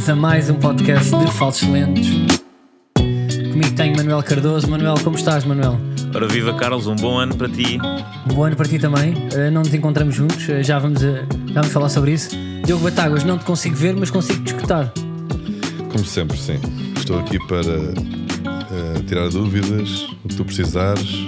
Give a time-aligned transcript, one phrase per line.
[0.00, 2.06] bem-vindos a mais um podcast de Falsos Lentos.
[2.94, 4.66] Comigo tenho Manuel Cardoso.
[4.70, 5.78] Manuel, como estás, Manuel?
[6.14, 7.78] Ora, viva Carlos, um bom ano para ti.
[8.30, 9.12] Um bom ano para ti também.
[9.12, 11.16] Uh, não nos encontramos juntos, uh, já, vamos, uh,
[11.48, 12.30] já vamos falar sobre isso.
[12.64, 14.90] Diogo Batáguas, não te consigo ver, mas consigo te escutar.
[15.92, 16.58] Como sempre, sim.
[16.96, 17.62] Estou aqui para
[19.06, 21.26] tirar dúvidas, o que tu precisares.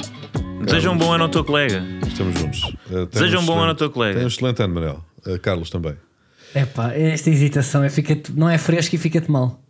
[0.65, 1.85] Deseja um bom ano ao teu colega.
[2.07, 2.75] Estamos juntos.
[3.11, 4.15] Deseja um bom ano ao teu colega.
[4.15, 5.05] Tenho um excelente ano, Manel.
[5.43, 5.95] Carlos também.
[6.55, 9.61] É pá, esta hesitação é, fica não é fresco e fica-te mal.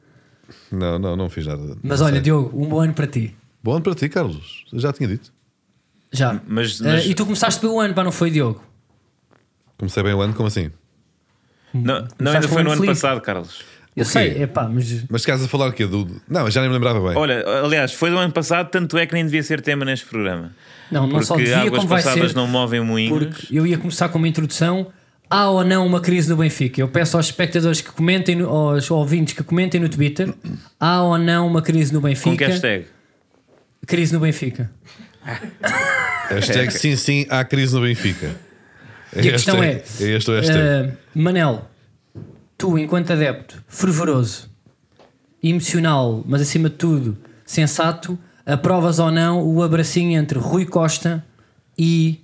[0.70, 1.76] Não, não, não fiz nada.
[1.82, 2.22] Mas olha, sei.
[2.22, 3.34] Diogo, um bom ano para ti.
[3.62, 4.64] Bom ano para ti, Carlos.
[4.72, 5.32] Eu já tinha dito.
[6.10, 6.40] Já.
[6.46, 7.06] Mas, mas...
[7.06, 8.62] Uh, e tu começaste pelo ano, para não foi, Diogo?
[9.78, 10.70] Comecei bem o ano, como assim?
[11.72, 13.64] Não, não ainda foi no ano passado, Carlos.
[13.94, 15.04] Eu sei, é pá, mas.
[15.08, 15.86] Mas queres a falar o quê?
[15.86, 16.08] Do...
[16.26, 17.16] Não, já nem me lembrava bem.
[17.16, 20.52] Olha, aliás, foi do ano passado, tanto é que nem devia ser tema neste programa.
[20.90, 23.18] Não, não porque só devia, águas como vai passadas ser, não movem moinhos.
[23.18, 24.90] Porque eu ia começar com uma introdução
[25.32, 26.80] há ou não uma crise no Benfica?
[26.80, 30.32] Eu peço aos espectadores que comentem, aos ouvintes que comentem no Twitter,
[30.78, 32.30] há ou não uma crise no Benfica?
[32.30, 32.86] Com que hashtag?
[33.86, 34.70] Crise no Benfica.
[36.28, 38.36] hashtag sim, sim, há crise no Benfica.
[39.16, 40.90] E a questão é, é este hashtag.
[40.90, 41.68] Uh, Manel,
[42.58, 44.50] tu enquanto adepto, fervoroso,
[45.42, 51.24] emocional, mas acima de tudo, sensato, aprovas ou não o abracinho entre Rui Costa
[51.76, 52.20] e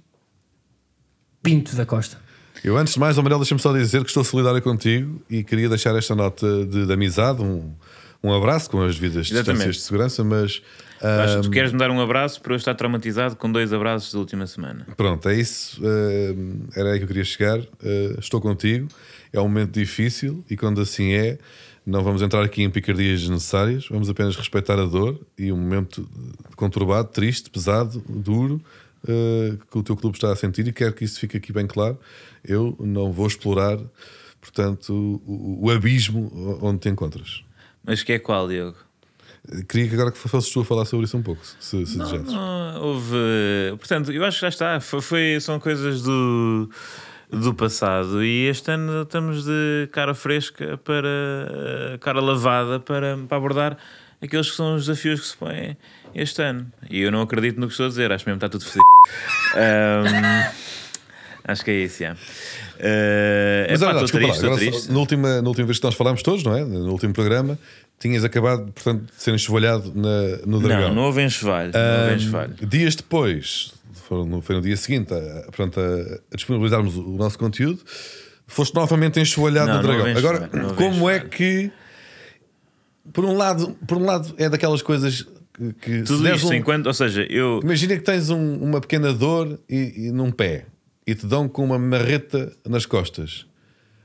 [1.42, 2.27] Pinto da Costa?
[2.64, 5.94] Eu, antes de mais, Amarelo, deixa-me só dizer que estou solidário contigo e queria deixar
[5.96, 7.72] esta nota de, de amizade, um,
[8.22, 10.60] um abraço com as devidas distâncias de segurança, mas.
[11.00, 14.12] Acho que tu queres me dar um abraço para eu estar traumatizado com dois abraços
[14.12, 14.84] da última semana.
[14.96, 15.80] Pronto, é isso.
[15.80, 17.60] Uh, era aí que eu queria chegar.
[17.60, 18.88] Uh, estou contigo.
[19.32, 21.38] É um momento difícil e quando assim é,
[21.86, 23.86] não vamos entrar aqui em picardias desnecessárias.
[23.88, 26.08] Vamos apenas respeitar a dor e um momento
[26.56, 28.60] conturbado, triste, pesado, duro
[29.04, 31.66] uh, que o teu clube está a sentir e quero que isso fique aqui bem
[31.66, 31.98] claro.
[32.44, 33.78] Eu não vou explorar,
[34.40, 34.92] portanto,
[35.26, 37.42] o, o abismo onde te encontras.
[37.84, 38.76] Mas que é qual, Diogo?
[39.68, 42.18] Queria que agora que fosses tu a falar sobre isso um pouco, se, se não,
[42.18, 43.16] não, houve.
[43.78, 44.80] Portanto, eu acho que já está.
[44.80, 46.68] Foi, foi, são coisas do,
[47.30, 51.98] do passado e este ano estamos de cara fresca para.
[52.00, 53.78] cara lavada para, para abordar
[54.20, 55.76] aqueles que são os desafios que se põem
[56.14, 56.70] este ano.
[56.90, 58.82] E eu não acredito no que estou a dizer, acho mesmo que está tudo fodido.
[59.56, 60.52] um,
[61.44, 62.12] acho que é isso, já.
[62.12, 62.16] Uh,
[63.70, 66.44] Mas olha, desculpa triste, lá, agora, na, última, na última vez que nós falámos todos,
[66.44, 66.64] não é?
[66.64, 67.58] No último programa,
[67.98, 70.88] tinhas acabado, portanto, de ser enxovalhado na, no Dragão.
[70.88, 71.72] Não, não houve enxovalho.
[71.74, 72.54] Um, enxovalho.
[72.62, 77.38] Dias depois, foi no, foi no dia seguinte, a, portanto, a, a disponibilizarmos o nosso
[77.38, 77.80] conteúdo,
[78.46, 80.16] foste novamente enxovalhado no Dragão.
[80.16, 81.70] Agora, como é que
[83.12, 85.26] por um lado, por um lado é daquelas coisas
[85.80, 89.58] que tudo isto um, enquanto, ou seja, eu imagina que tens um, uma pequena dor
[89.68, 90.66] e, e, num pé
[91.06, 93.46] e te dão com uma marreta nas costas.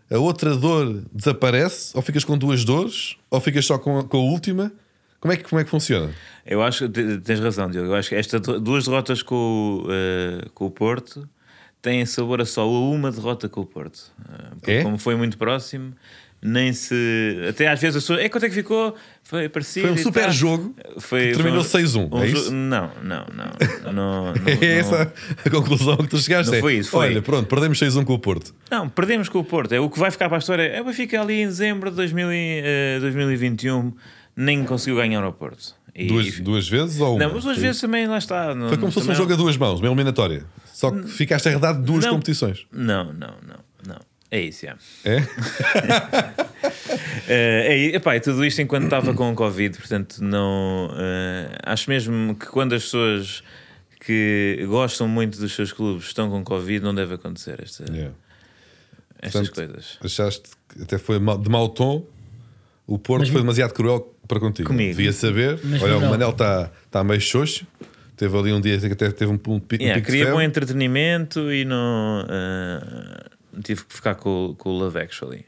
[0.10, 4.18] A outra dor desaparece, ou ficas com duas dores, ou ficas só com a, com
[4.18, 4.72] a última.
[5.20, 6.14] Como é, que, como é que funciona?
[6.46, 7.90] Eu acho que tens razão, Diogo.
[7.90, 11.28] Eu acho que estas duas derrotas com, uh, com o Porto
[11.82, 14.12] têm sabor a só uma derrota com o Porto.
[14.20, 14.84] Uh, é?
[14.84, 15.94] Como foi muito próximo,
[16.42, 17.46] nem se.
[17.50, 18.20] Até às vezes as pessoas.
[18.20, 18.96] É quanto é que ficou?
[19.24, 19.88] Foi parecido.
[19.88, 20.76] Foi um super jogo.
[20.98, 22.10] Foi, que terminou 6-1.
[22.12, 22.52] Um, é isso?
[22.52, 23.54] Não, não, não.
[23.94, 25.14] não, não é essa
[25.46, 26.52] a conclusão que tu chegaste.
[26.52, 26.92] Não foi isso.
[26.92, 27.08] Foi.
[27.08, 28.54] Olha, pronto, perdemos 6-1 com o Porto.
[28.70, 29.72] Não, perdemos com o Porto.
[29.72, 31.96] É, o que vai ficar para a história é o ficar ali em dezembro de
[31.96, 32.32] 2000, uh,
[33.02, 33.94] 2021
[34.36, 35.74] nem conseguiu ganhar ao Porto.
[35.96, 37.28] E, duas, duas vezes ou uma?
[37.28, 38.54] Não, duas vezes também lá está.
[38.68, 40.44] Foi como se fosse um jogo a duas mãos, uma eliminatória.
[40.74, 42.66] Só que ficaste arredado de duas não, competições.
[42.72, 43.73] Não, não, não, não.
[44.34, 44.76] É isso, já.
[45.06, 45.18] É?
[47.30, 50.88] é, é epá, tudo isto enquanto estava com o Covid, portanto, não.
[50.88, 53.44] Uh, acho mesmo que quando as pessoas
[54.00, 58.12] que gostam muito dos seus clubes estão com Covid, não deve acontecer esta, yeah.
[59.22, 60.00] estas portanto, coisas.
[60.04, 62.04] Achaste que até foi de mau tom,
[62.88, 64.68] o Porto Mas, foi demasiado cruel para contigo.
[64.68, 64.98] Comigo.
[64.98, 65.60] Devia saber.
[65.64, 67.68] Mas Olha, o Manel está tá meio xoxo.
[68.18, 71.52] Teve ali um dia que até teve um, um, um yeah, pico Queria bom entretenimento
[71.52, 72.24] e não.
[72.24, 73.23] Uh,
[73.62, 75.46] tive que ficar com, com o Love Actually.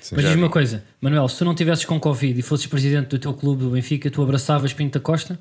[0.00, 3.08] Sim, Mas diz uma coisa, Manuel, se tu não tivesses com Covid e fosses presidente
[3.08, 5.38] do teu clube do Benfica, tu abraçavas Pinto da Costa?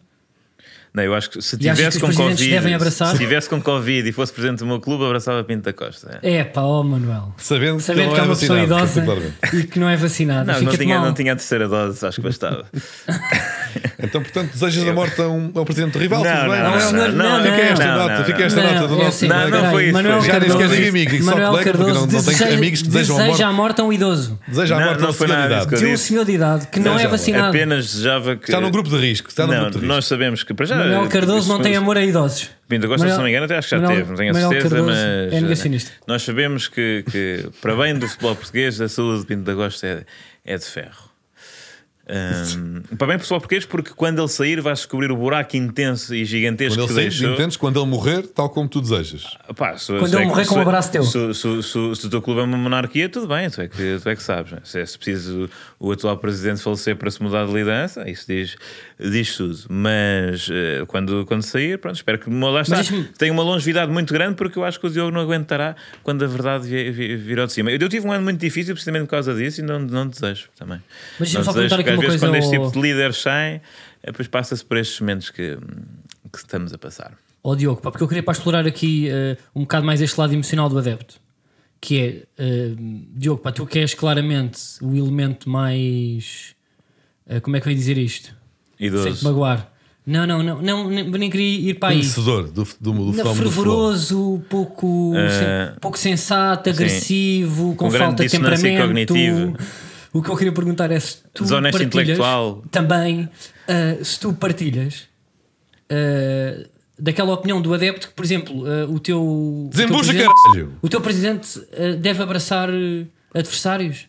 [0.97, 3.11] Não, eu acho que se tivesse com Covid, devem abraçar?
[3.11, 6.17] se tivesse com Covid e fosse presidente do meu clube, abraçava Pinto da Costa.
[6.23, 7.35] É, é pá, ó oh Manuel.
[7.37, 9.05] Sabendo, Sabendo que, que é, é uma pessoa idosa
[9.53, 10.53] e que não é vacinada.
[10.53, 12.65] Não, não tinha, não tinha a terceira dose, acho que bastava.
[14.01, 16.23] então, portanto, desejas a morte a um, ao presidente rival?
[16.23, 19.27] Não, não, não, não, não, Fica esta nota, fica esta nota do nosso.
[19.27, 20.25] Não, não foi isso.
[20.25, 23.31] Já disse que és amigo, Manuel Cardoso não tem amigos que desejam a morte.
[23.31, 24.39] Deseja a morte a um idoso.
[24.47, 25.75] Deseja a morte a um senhor de idade.
[25.77, 27.49] De um senhor de idade que não é vacinado.
[27.49, 28.45] Apenas desejava que.
[28.45, 29.29] Está num grupo de risco.
[29.45, 30.86] Não, nós sabemos que para já.
[30.89, 32.49] Manuel Cardoso não tem amor a idosos.
[32.67, 34.33] Pinto Costa, se não me engano, até acho que já Manuel, teve, não tenho a
[34.33, 35.91] certeza, Cardoso mas é negacionista.
[36.05, 39.87] nós sabemos que, que, para bem do futebol português, a saúde de Pinto da Costa
[39.87, 40.05] é,
[40.53, 41.06] é de ferro.
[42.09, 43.65] Um, para bem pessoal porquês?
[43.65, 47.19] Porque quando ele sair vais descobrir o buraco intenso e gigantesco Quando que ele sair,
[47.19, 47.33] deixou.
[47.33, 47.57] entendes?
[47.57, 49.35] Quando ele morrer, tal como tu desejas.
[49.55, 51.03] Pá, se, Quando se ele é que- morrer com se- um abraço teu.
[51.03, 53.99] Se, se- se- se o teu clube é uma monarquia, tudo bem, tu é que,
[54.01, 54.53] tu é que sabes.
[54.53, 54.59] né?
[54.63, 55.49] Se é se preciso
[55.79, 58.55] o atual presidente falecer para se mudar de liderança, isso diz,
[58.99, 59.57] diz tudo.
[59.69, 62.77] Mas eh, quando, quando sair, pronto, espero que lá está,
[63.17, 66.27] tenha uma longevidade muito grande, porque eu acho que o Diogo não aguentará quando a
[66.27, 67.69] verdade vi- vi- vir ao de cima.
[67.71, 70.45] Eu, eu tive um ano muito difícil precisamente por causa disso e não, não desejo
[70.57, 70.81] também.
[71.19, 72.81] Mas deixa-me Não só desejo, perguntar aqui às uma vezes coisa quando este ao- tipo
[72.81, 73.61] de líder sai, eh,
[74.07, 75.57] depois passa-se por estes momentos que,
[76.31, 77.13] que estamos a passar.
[77.43, 80.33] Ó Diogo, pá, porque eu queria para explorar aqui eh, um bocado mais este lado
[80.33, 81.15] emocional do adepto.
[81.79, 82.71] Que é, eh,
[83.15, 86.55] Diogo, pá, tu que és claramente o elemento mais.
[87.27, 88.25] eh, como é que eu ia dizer isto?
[88.77, 89.23] Sem te Idoso.
[89.23, 89.71] magoar.
[90.05, 91.97] Não, não, não, não nem, nem queria ir para aí.
[91.99, 98.05] Conhecedor do, do, do, Não, fervoroso, pouco, Eh, sen- pouco sensato, agressivo, com, Com grande
[98.05, 98.81] falta de temperamento.
[98.83, 99.57] cognitiva.
[100.17, 102.63] O que eu queria perguntar é se tu Desonesto partilhas intelectual.
[102.71, 103.29] também,
[103.67, 105.03] eh, se tu partilhas
[105.87, 106.65] eh,
[106.97, 110.33] daquela opinião do adepto que, por exemplo, eh, o teu, o teu presidente,
[110.81, 111.61] o teu presidente
[111.99, 112.67] deve abraçar
[113.31, 114.07] adversários,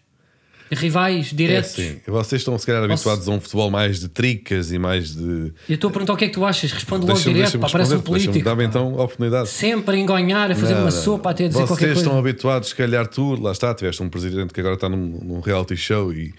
[0.70, 1.70] rivais, É diretos.
[1.72, 5.52] assim, vocês estão se calhar habituados a um futebol mais de tricas e mais de.
[5.68, 7.94] Eu estou a perguntar o que é que tu achas, responde logo direto, pá, parece
[7.94, 8.42] um político.
[8.56, 8.62] pá.
[8.64, 9.48] então a oportunidade.
[9.48, 12.00] Sempre a engonhar, a fazer Não, uma sopa, até a dizer Vocês qualquer coisa.
[12.00, 15.40] estão habituados, se calhar tu, lá está, tiveste um presidente que agora está num, num
[15.40, 16.32] reality show e,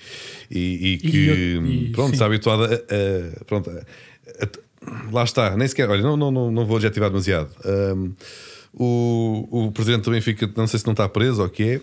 [0.51, 2.13] e, e que eu- e- pronto, sim.
[2.13, 3.73] está habituado a, a- pronto, a-
[4.43, 7.49] a- lá está, nem sequer, olha, não, não, não, não vou adjetivar demasiado.
[7.65, 8.13] Um,
[8.73, 11.81] o, o presidente do Benfica, não sei se não está preso ou o que é.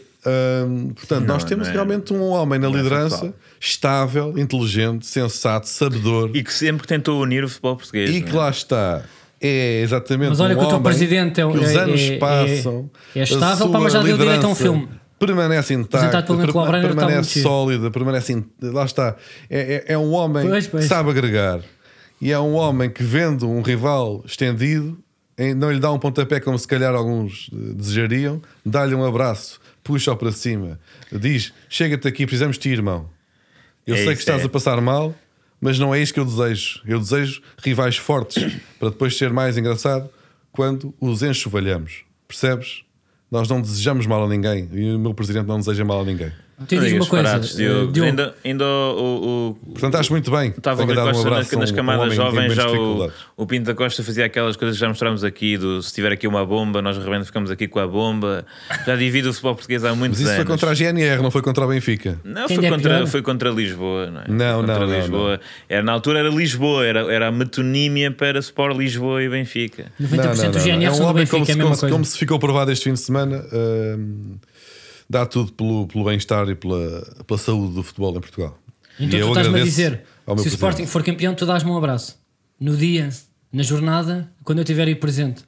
[0.66, 3.34] Um, portanto, Não, nós temos é- realmente um homem na não é liderança factual.
[3.60, 8.10] estável, inteligente, sensato, sabedor E que sempre tentou unir o futebol português.
[8.10, 8.22] e não é?
[8.30, 9.02] que lá está.
[9.40, 12.00] É exatamente Mas olha um que o teu homem presidente é- que os é- anos
[12.00, 12.90] é- passam.
[13.14, 14.88] é- é estável, pá, mas já deu direito a um filme.
[15.18, 18.32] Permanece intacta, per- permanece sólida, permanece.
[18.32, 19.14] in- Lá está.
[19.48, 20.82] É, é, é um homem Pois, pois.
[20.84, 21.60] que sabe agregar
[22.20, 24.98] e é um homem que, vendo um rival estendido,
[25.38, 29.60] em- não lhe dá um pontapé como se calhar alguns eh, desejariam, dá-lhe um abraço,
[29.84, 30.78] puxa-o para cima,
[31.12, 33.08] diz: Chega-te aqui, precisamos de ti, irmão.
[33.86, 34.46] Eu É sei que estás é.
[34.46, 35.14] a passar mal,
[35.60, 36.80] mas não é isso que eu desejo.
[36.86, 40.08] Eu desejo rivais fortes para depois ser mais engraçado
[40.52, 42.04] quando os enxovalhamos.
[42.26, 42.82] Percebes?
[43.30, 46.32] Nós não desejamos mal a ninguém e o meu presidente não deseja mal a ninguém.
[46.66, 47.92] Tu Não diz uma coisa, eh, Diogo.
[47.92, 50.54] Diogo, Ainda, ainda o, o, Portanto, acho muito bem.
[50.56, 53.46] Estava um Costa abraço nas, a nas um- um camadas em jovens, já o, o
[53.46, 56.46] Pinto da Costa fazia aquelas coisas que já mostramos aqui: do se tiver aqui uma
[56.46, 58.46] bomba, nós de repente ficamos aqui com a bomba.
[58.86, 60.36] Já divide o futebol português há muitos Mas isso anos.
[60.46, 62.18] foi contra a GNR, não foi contra o Benfica.
[62.24, 64.24] Não, foi é contra, foi contra Lisboa, não é?
[64.26, 65.40] Não, não, não, Lisboa.
[65.68, 69.92] Era, na altura era Lisboa, era, era a metonímia para Sport Lisboa e Benfica.
[70.00, 71.80] 90% do GNR É um são do Benfica, como, é a se, mesma como, se-
[71.80, 71.92] coisa.
[71.94, 73.44] como se ficou provado este fim de semana.
[73.52, 74.36] hum,
[75.08, 78.58] dá tudo pelo, pelo bem-estar e pela, pela saúde do futebol em Portugal.
[78.98, 80.02] Então E tu estás-me a dizer,
[80.38, 80.48] se o.
[80.48, 82.18] Sporting for campeão, tu dás-me um abraço.
[82.58, 83.08] No dia,
[83.52, 85.42] na jornada, quando eu estiver aí presente.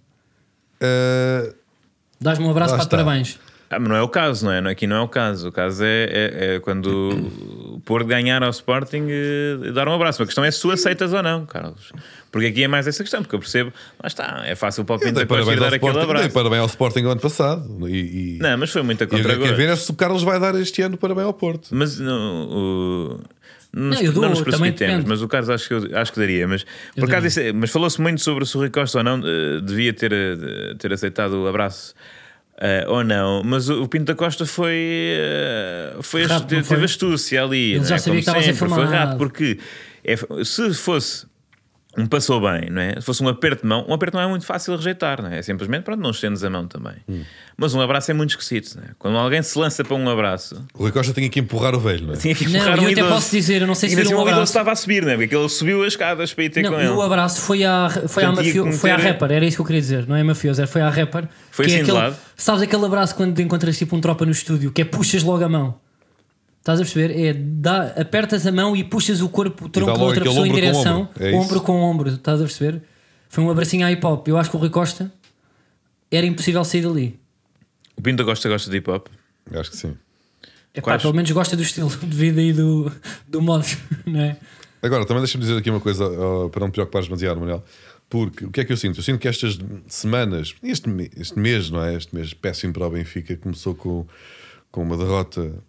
[0.82, 1.54] Uh,
[2.20, 3.38] Dás-me um abraço para parabéns.
[3.70, 4.60] Ah, mas não é o caso, não é?
[4.60, 5.48] Não- Aqui não é o caso.
[5.48, 7.10] O caso é, é, é quando
[7.88, 10.22] Porto ganhar ao Sporting eh, dar um abraço.
[10.22, 11.90] A questão é se tu aceitas ou não, Carlos.
[12.30, 15.00] Porque aqui é mais essa questão, porque eu percebo, lá está, é fácil para o
[15.00, 16.30] Pinto da Costa dar aquele Sporting, dei abraço.
[16.30, 17.88] parabéns ao Sporting o ano passado.
[17.88, 19.94] E, e, Não, mas foi muito a e agora quer contra ver é se o
[19.94, 21.68] Carlos vai dar este ano parabéns ao Porto.
[21.72, 23.20] Mas não, o-
[23.72, 26.46] não, Não, dou, não nos precipitemos, mas o Carlos acho que, eu- acho que daria.
[26.46, 29.18] Mas, por Eu acaso, é- mas falou-se muito sobre se o Rui Costa ou não
[29.24, 31.94] eh, devia ter, eh, ter aceitado o abraço.
[32.60, 34.74] Eh, ou não, mas o, o Pinto da Costa foi,
[35.16, 36.76] eh, foi Rápido, não foi?
[36.76, 37.98] teve astúcia ali, Ele já é?
[37.98, 39.58] sabia Como que estava a ser sempre, foi rápido, porque
[40.04, 41.26] é- se fosse
[41.98, 42.94] um passou bem, não é?
[42.94, 45.30] Se fosse um aperto de mão, um aperto não é muito fácil de rejeitar, não
[45.30, 45.38] é?
[45.38, 46.94] É simplesmente, pronto, não estendes a mão também.
[47.08, 47.22] Hum.
[47.56, 48.88] Mas um abraço é muito esquisito, não é?
[48.98, 52.06] Quando alguém se lança para um abraço, O Rui Costa tinha que empurrar o velho,
[52.06, 52.16] não é?
[52.16, 53.08] tinha que Não, empurrar eu um até idoso.
[53.14, 54.50] posso dizer, eu não sei se viram assim, um o idoso abraço.
[54.52, 55.16] estava a subir, não é?
[55.16, 56.88] Porque ele subiu as escadas para ir ter Não, com ele.
[56.88, 59.80] o abraço foi à, foi, à mafio, foi à rapper, era isso que eu queria
[59.80, 61.28] dizer, não é mafioso, era- foi à rapper.
[61.50, 62.16] Foi que é assim de aquele, lado?
[62.36, 65.48] Sabes aquele abraço quando encontras tipo um tropa no estúdio, que é puxas logo a
[65.48, 65.74] mão.
[66.68, 67.18] Estás a perceber?
[67.18, 70.50] É dá, apertas a mão e puxas o corpo, o tronco da outra pessoa em
[70.50, 72.82] ombro com direção, ombro, é ombro com ombro, estás a perceber?
[73.30, 74.28] Foi um abracinho à hip hop.
[74.28, 75.10] Eu acho que o Rui Costa
[76.10, 77.18] era impossível sair dali.
[77.96, 79.06] O Pinto Costa gosta de hip hop.
[79.50, 79.96] Acho que sim.
[80.74, 81.00] Epá, Quais?
[81.00, 82.92] pelo menos gosta do estilo de vida e do,
[83.26, 83.64] do modo,
[84.04, 84.36] não é?
[84.82, 87.64] Agora, também deixa-me dizer aqui uma coisa ó, para não te preocupares demasiado, Manuel.
[88.10, 88.98] Porque o que é que eu sinto?
[88.98, 91.94] Eu sinto que estas semanas, este, este mês, não é?
[91.94, 94.06] Este mês péssimo para o Benfica, começou com,
[94.70, 95.66] com uma derrota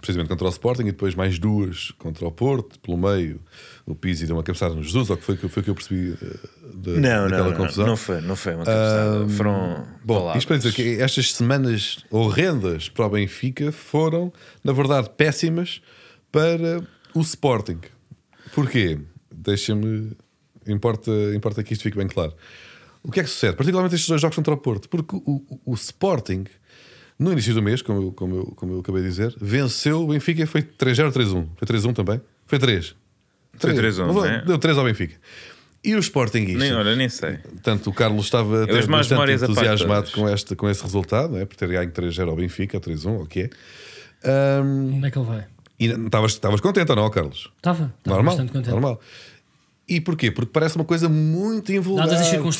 [0.00, 3.40] precisamente contra o Sporting e depois mais duas contra o Porto, pelo meio.
[3.86, 6.36] O Pizzi deu uma cabeçada no Jesus, ou que foi, foi que eu percebi eh,
[6.74, 7.86] da, daquela confusão.
[7.86, 9.28] não foi, não foi uma cabeçada.
[9.28, 10.38] Foram Bom, palavras.
[10.38, 14.32] isto para dizer que estas semanas horrendas para o Benfica foram,
[14.62, 15.80] na verdade, péssimas
[16.30, 16.82] para
[17.14, 17.80] O Sporting.
[18.54, 18.98] Porquê?
[19.32, 20.12] Deixa-me.
[20.66, 22.34] Importa, importa que isto fique bem claro.
[23.02, 23.54] O que é que sucede?
[23.54, 24.88] Particularmente estes dois jogos contra o Porto.
[24.88, 26.44] Porque o, o, o Sporting,
[27.18, 30.06] no início do mês, como eu, como, eu, como eu acabei de dizer, venceu o
[30.08, 31.46] Benfica e foi 3-0 3-1.
[31.56, 32.20] Foi 3-1 também?
[32.46, 32.94] Foi 3.
[33.56, 34.42] Foi 3-1, Não, né?
[34.46, 35.14] Deu 3 ao Benfica.
[35.82, 37.36] E o Sporting Nem, olha, nem sei.
[37.36, 41.44] Portanto, o Carlos estava até bastante entusiasmado com, este, com esse resultado, é?
[41.44, 43.50] por ter ganho 3-0 ao Benfica, 3-1, o que
[44.24, 44.60] é.
[44.60, 45.46] Onde é que ele vai?
[45.78, 47.50] e estavas estavas contente ou não, Carlos?
[47.56, 47.92] Estava.
[47.98, 48.70] Estava normal, bastante contente.
[48.70, 49.00] normal.
[49.86, 50.30] E porquê?
[50.30, 52.08] Porque parece uma coisa muito invulgar,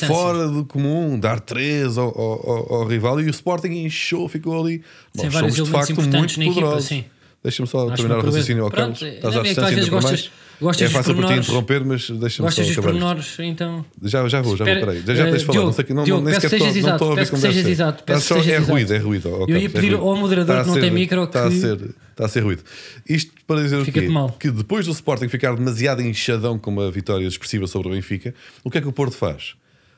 [0.07, 4.83] fora do comum, dar 3 ao, ao, ao- rival e o Sporting inchou, ficou ali.
[5.13, 7.03] Sem vários somos de elementos facto muito na poderosos.
[7.43, 8.71] Deixa-me só Acho terminar o raciocínio ao.
[8.71, 9.01] Carlos.
[9.01, 10.31] Estás à é distância vezes ainda por mais.
[10.61, 13.85] Gostas- É fácil para ti interromper, mas deixa-me só acabar pormenores, então.
[14.01, 15.03] Já, já vou, já vou, Espera, peraí.
[15.05, 15.51] Já, já tens falado.
[15.53, 17.25] Diogo, não sei que não, Diogo, nem peço sequer que estou- não estou a ouvir
[17.25, 19.29] que deve sejas exato, Está peço que só- sejas É ruído, é ruído.
[19.31, 21.95] ó, Eu ia pedir ao moderador Está que não tem micro Está a que- ser,
[22.11, 22.63] está a ser ruído.
[23.07, 24.07] Isto para dizer o quê?
[24.39, 28.33] Que depois do Sporting ficar demasiado inchadão com uma vitória expressiva sobre o Benfica,
[28.63, 29.55] o que é que o Porto faz?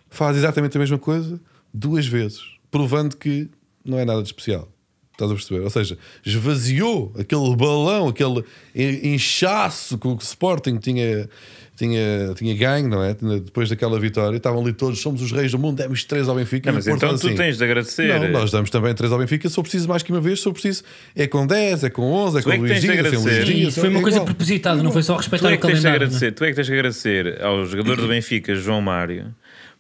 [0.10, 1.40] Faz exatamente a mesma coisa
[1.74, 2.40] duas vezes,
[2.72, 3.50] provando que
[3.86, 4.68] não é nada de especial.
[5.17, 5.62] Estás a perceber?
[5.62, 8.43] Ou seja, esvaziou aquele balão, aquele
[8.75, 11.27] inchaço que o Sporting tinha,
[11.75, 13.15] tinha, tinha ganho, não é?
[13.43, 16.71] Depois daquela vitória, estavam ali todos, somos os reis do mundo, demos três ao Benfica.
[16.71, 18.19] Não, e mas Porto então assim, tu tens de agradecer.
[18.19, 19.50] Não, nós damos também três ao Benfica.
[19.50, 20.83] Se for preciso mais que uma vez, se for preciso,
[21.15, 23.17] é com 10, é com 11, é com é que Luís Dias, é com Luís
[23.17, 23.53] agradecer.
[23.53, 23.74] Dias.
[23.75, 24.25] Foi é uma coisa igual.
[24.27, 25.89] propositada, não foi só Tu respeitar é o que tens de né?
[25.89, 29.33] agradecer, tu é que tens de agradecer ao jogador do Benfica, João Mário,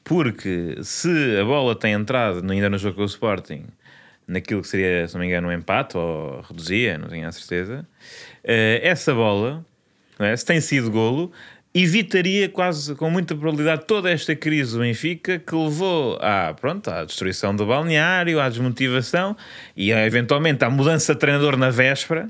[0.03, 3.65] porque se a bola tem entrado ainda no jogo com o Sporting,
[4.27, 7.87] naquilo que seria, se não me engano, um empate ou reduzia, não tenho a certeza,
[8.43, 9.65] eh, essa bola,
[10.19, 10.35] é?
[10.35, 11.31] se tem sido golo,
[11.83, 17.03] evitaria quase com muita probabilidade toda esta crise do Benfica que levou à, pronto, à
[17.03, 19.35] destruição do balneário, à desmotivação
[19.75, 22.29] e a, eventualmente à mudança de treinador na véspera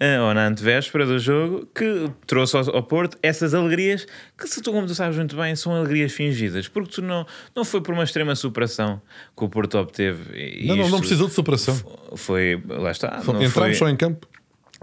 [0.00, 4.06] eh, ou na antevéspera do jogo que trouxe ao, ao Porto essas alegrias
[4.36, 7.64] que, se tu, como tu sabes muito bem, são alegrias fingidas porque tu não, não
[7.64, 9.00] foi por uma extrema superação
[9.36, 10.36] que o Porto obteve.
[10.36, 11.76] E Não, não, não precisou de superação.
[12.16, 13.18] Foi, lá está.
[13.20, 14.26] Entramos foi- só em campo.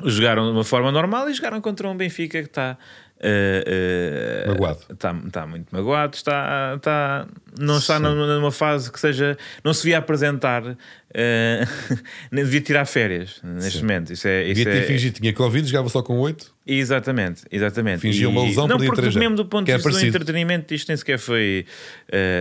[0.03, 2.77] jogaram de uma forma normal e jogaram contra um Benfica que está
[3.17, 4.79] eh, eh, Magoado.
[4.91, 7.25] está, está muito magoado está, está,
[7.57, 10.77] não está numa, numa fase que seja não se via apresentar
[11.13, 11.65] eh,
[12.29, 15.65] nem devia tirar férias neste momento isso é, isso Devia ter é fingido, tinha Covid,
[15.65, 16.53] jogava só com 8.
[16.67, 19.93] exatamente, exatamente Fingia uma lesão, não porque 3-0, mesmo do ponto de é vista do
[19.93, 20.17] parecido.
[20.17, 21.65] entretenimento isto nem sequer foi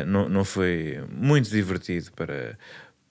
[0.06, 2.58] não, não foi muito divertido para,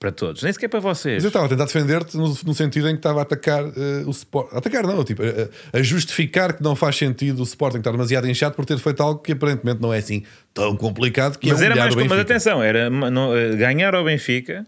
[0.04, 2.88] para todos, nem sequer para vocês Mas eu estava a tentar defender-te no, no sentido
[2.88, 4.54] em que estava a atacar eh, o Sporting.
[4.54, 8.54] Atacar não, tipo, a, a justificar que não faz sentido o Sporting estar demasiado inchado
[8.54, 11.72] por ter feito algo que aparentemente não é assim tão complicado que Mas é era
[11.74, 14.66] humilhar mais o com- mas atenção, era não, eh, ganhar ao Benfica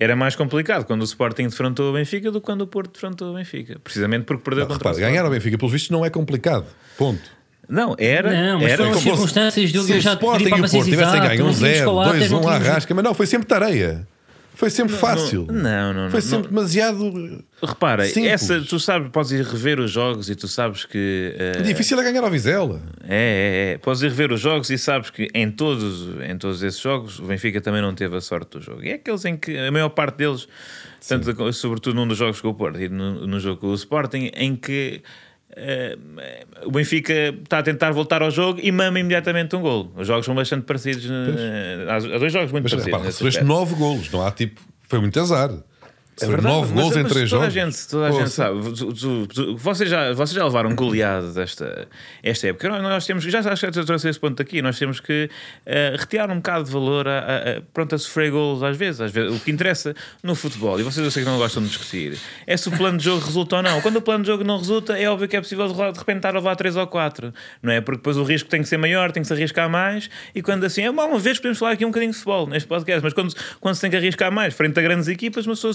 [0.00, 3.30] era mais complicado quando o Sporting defrontou o Benfica do que quando o Porto defrontou
[3.30, 3.78] o Benfica.
[3.78, 5.26] Precisamente porque perdeu Não, contra repara, o ganhar Sporting.
[5.28, 6.66] ao Benfica, pelos vistos, não é complicado.
[6.98, 7.22] Ponto.
[7.68, 8.30] Não, era.
[8.32, 10.68] Não, mas era foram Como circunstâncias, se Diogo, eu o já Sporting pedi para e
[10.68, 13.04] o Porto tivessem ganho um não tínhamos 0, colates, 2, não 1 à rasca, mas
[13.04, 14.06] não, foi sempre tareia.
[14.54, 15.46] Foi sempre fácil.
[15.50, 16.10] Não, não, não.
[16.10, 16.26] Foi não.
[16.28, 17.42] sempre demasiado.
[17.62, 18.32] Repara, Simples.
[18.32, 21.34] essa, tu sabes, podes ir rever os jogos e tu sabes que.
[21.38, 22.80] eh, Difícil é ganhar ao Vizela.
[23.08, 23.78] É, é, é.
[23.78, 27.24] Podes ir rever os jogos e sabes que em todos, em todos esses jogos o
[27.24, 28.84] Benfica também não teve a sorte do jogo.
[28.84, 30.46] E é aqueles em que a maior parte deles,
[31.08, 34.30] tanto, sobretudo num dos jogos com o Porto e no, no jogo com o Sporting,
[34.34, 35.02] em que
[35.56, 35.96] eh,
[36.64, 39.92] o Benfica está a tentar voltar ao jogo e mama imediatamente um gol.
[39.96, 41.04] Os jogos são bastante parecidos.
[41.08, 42.86] eh, há, há dois jogos muito Mas parecidos.
[42.86, 43.44] repara, recebeste.
[43.44, 44.10] 9 golos.
[44.10, 44.60] Não há tipo.
[44.88, 45.50] Foi muito azar.
[46.20, 47.46] É verdade, 9 mas- golos em mas 3 toda jogos.
[47.46, 48.72] A gente, toda a Pô, gente sabe.
[48.74, 51.88] Tu- tu- tu- vocês, já, vocês já levaram goleadas esta,
[52.22, 52.68] esta época.
[52.68, 54.60] Nós, nós temos, já acho que trouxe esse ponto aqui.
[54.60, 55.30] Nós temos que
[55.64, 59.00] eh, retirar um bocado de valor a, a- a- pronto, a sofrer golos às vezes.
[59.00, 59.34] às vezes.
[59.34, 62.56] O que interessa no futebol, e vocês eu sei que não gostam de discutir, é
[62.56, 63.80] se o plano de jogo resulta ou não.
[63.80, 66.16] Quando o plano de jogo não resulta, é óbvio que é possível de de repente
[66.18, 67.80] estar a levar 3 ou 4, não é?
[67.80, 70.10] Porque depois o risco tem que ser maior, tem que se arriscar mais.
[70.34, 73.02] E quando assim, é uma vez podemos falar aqui um bocadinho de futebol neste podcast,
[73.02, 75.72] mas quando, quando se tem que arriscar mais frente a grandes equipas, uma pessoa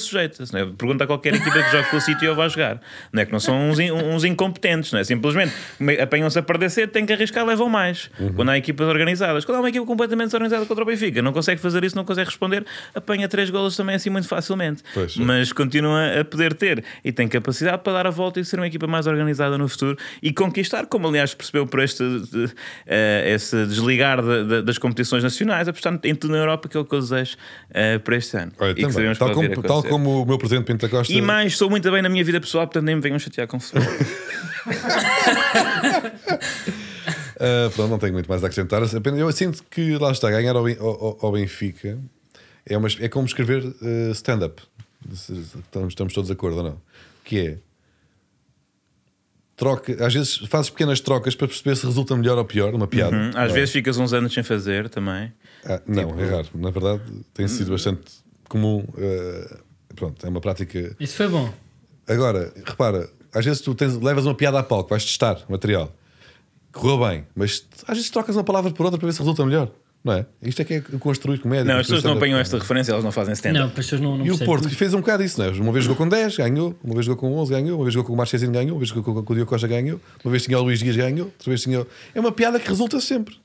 [0.52, 0.66] não é?
[0.66, 2.80] Pergunta a qualquer equipa que joga com o sítio ou vai jogar,
[3.12, 3.26] não é?
[3.26, 5.04] Que não são uns, in- uns incompetentes, não é?
[5.04, 8.10] Simplesmente me- apanham-se a perder cedo, têm que arriscar, levam mais.
[8.20, 8.34] Uhum.
[8.34, 11.60] Quando há equipas organizadas, quando há uma equipa completamente desorganizada contra o Benfica, não consegue
[11.62, 14.84] fazer isso, não consegue responder, apanha três golos também assim muito facilmente.
[14.94, 15.16] Pois.
[15.18, 18.68] Mas continua a poder ter e tem capacidade para dar a volta e ser uma
[18.68, 22.52] equipa mais organizada no futuro e conquistar, como aliás percebeu por este de-
[22.86, 26.80] eh, esse desligar de- de- das competições nacionais, apostar em tudo na Europa, que é
[26.80, 27.36] o que eu desejo
[27.74, 28.52] eh, para este ano.
[28.60, 31.14] Olha, também, tal, como, tal como o meu da Costa.
[31.14, 33.60] E mais, estou muito bem na minha vida pessoal, portanto nem me venham chatear com
[33.60, 33.88] futebol.
[37.40, 38.82] Ah, pronto, não tenho muito mais a acrescentar.
[38.84, 42.00] Apenas eu sinto que lá está, ganhar ao, ao- ao Benfica
[42.66, 44.62] é, uma, é como escrever eh, stand-up.
[45.10, 46.82] Estamos, estamos todos de acordo ou não?
[47.24, 47.58] Que é
[49.56, 53.16] troca, às vezes fazes pequenas trocas para perceber se resulta melhor ou pior uma piada.
[53.16, 55.32] Hum, Às vezes ficas uns anos sem fazer também.
[55.64, 56.48] Ah, não, tipo- é raro.
[56.56, 57.02] Na verdade,
[57.34, 58.02] tem sido bastante
[58.50, 58.84] comum.
[58.98, 59.58] eh,
[59.98, 60.96] pronto, é uma prática.
[61.00, 61.52] Isso foi bom.
[62.08, 65.94] Agora, repara, às vezes tu tens- levas uma piada a palco, vais testar material,
[66.72, 69.70] correu bem, mas às vezes trocas uma palavra por outra para ver se resulta melhor.
[70.04, 70.26] Não é?
[70.44, 71.66] Isto é que é construir comédia.
[71.66, 73.60] Não, as pessoas não apanham esta referência, elas não fazem stand-up.
[73.60, 74.38] Não, as pessoas não, não E o.
[74.46, 75.52] Porto que fez um bocado isso, não é?
[75.52, 76.78] Uma vez jogou com 10, ganhou.
[76.82, 77.78] Uma vez jogou com 11, ganhou.
[77.78, 78.74] Uma vez jogou com o Marchezinho, ganhou.
[78.74, 80.00] Uma vez jogou com, com o Diogo Costa, ganhou.
[80.24, 81.26] Uma vez tinha o Luís Dias, ganhou.
[81.26, 81.86] Outra vez tinha.
[82.16, 83.36] É uma piada que resulta sempre.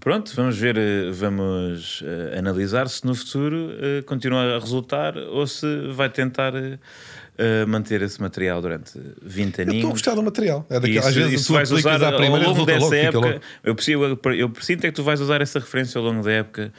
[0.00, 5.46] Pronto, vamos ver, eh, vamos eh, analisar se no futuro eh, continua a resultar ou
[5.46, 10.66] se vai tentar eh, manter esse material durante 20 Eu estou a gostar do material.
[10.68, 12.84] É E daquela, às vezes se tu vais usar à ao primeira longo resulta dessa
[13.16, 16.22] logo, época, eu, preciso, eu presinto é que tu vais usar essa referência ao longo
[16.22, 16.72] da época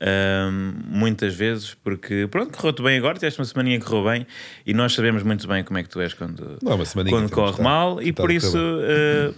[0.00, 4.26] ahm, muitas vezes, porque pronto, correu-te bem agora, tiveste uma semaninha que correu bem
[4.66, 7.62] e nós sabemos muito bem como é que tu és quando, é quando corre estar-
[7.62, 9.32] mal e está por isso eh,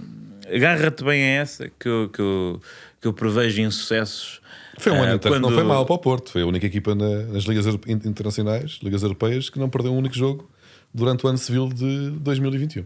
[0.56, 2.60] agarra-te bem a essa que eu, que eu,
[3.00, 4.40] que eu prevejo insucessos.
[4.78, 6.30] Foi um ano eh, inteiro que não quando- foi mal para o Porto.
[6.30, 7.66] Foi a única equipa na- nas ligas
[8.04, 10.50] internacionais, ligas europeias, que não perdeu um único jogo
[10.92, 12.84] durante o ano civil de 2021.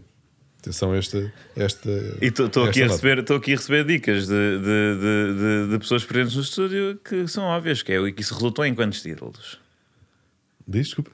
[0.59, 1.33] Atenção a esta.
[1.55, 1.89] esta
[2.21, 6.03] E estou aqui, a receber- aqui a receber dicas de, de, de, de- de pessoas
[6.05, 9.59] presentes no estúdio que são óbvias, que é o que isso resultou em quantos títulos?
[10.67, 11.09] Diz, desculpa.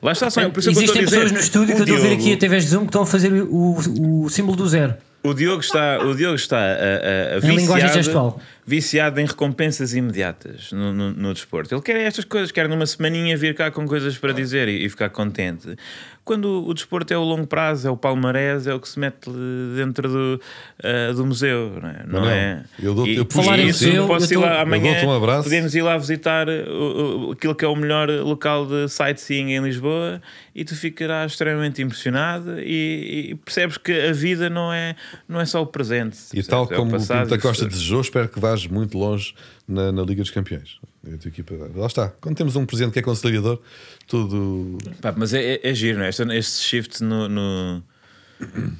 [0.00, 1.96] Lá está, só, por isso é Existem dizer, pessoas no estúdio o que eu estou
[1.96, 4.66] a ver aqui a TVs de Zoom que estão a fazer o, o símbolo do
[4.68, 4.94] zero.
[5.24, 10.92] O Diogo está, o Diogo está a, a, linguagem viciado, viciado em recompensas imediatas no,
[10.92, 11.72] no, no desporto.
[11.72, 14.88] Ele quer estas coisas, quer numa semaninha vir cá com coisas para dizer e, e
[14.88, 15.76] ficar contente.
[16.24, 19.28] Quando o desporto é o longo prazo, é o palmarés, é o que se mete
[19.76, 20.40] dentro do,
[20.80, 22.04] ah, do museu, não é?
[22.06, 22.64] Não, não, é?
[22.80, 25.04] eu dou-te- E- eu Falar em museu, eu posso ir lá amanhã.
[25.04, 25.42] um abraço.
[25.44, 29.62] Podemos ir lá visitar o- o- aquilo que é o melhor local de sightseeing em
[29.64, 30.22] Lisboa
[30.54, 34.94] e tu ficarás extremamente impressionado e, e percebes que a vida não é,
[35.28, 36.18] não é só o presente.
[36.34, 38.64] E tal É o como o passado Pinto da o Costa desejou, espero que vás
[38.68, 39.34] muito longe
[39.66, 40.78] na, na Liga dos Campeões.
[41.04, 42.08] E equipa, lá está.
[42.20, 43.60] Quando temos um presidente que é conciliador,
[44.06, 44.78] tudo.
[45.00, 46.08] Pá, mas é, é, é giro, não é?
[46.10, 47.28] Este, este shift no.
[47.28, 47.82] no...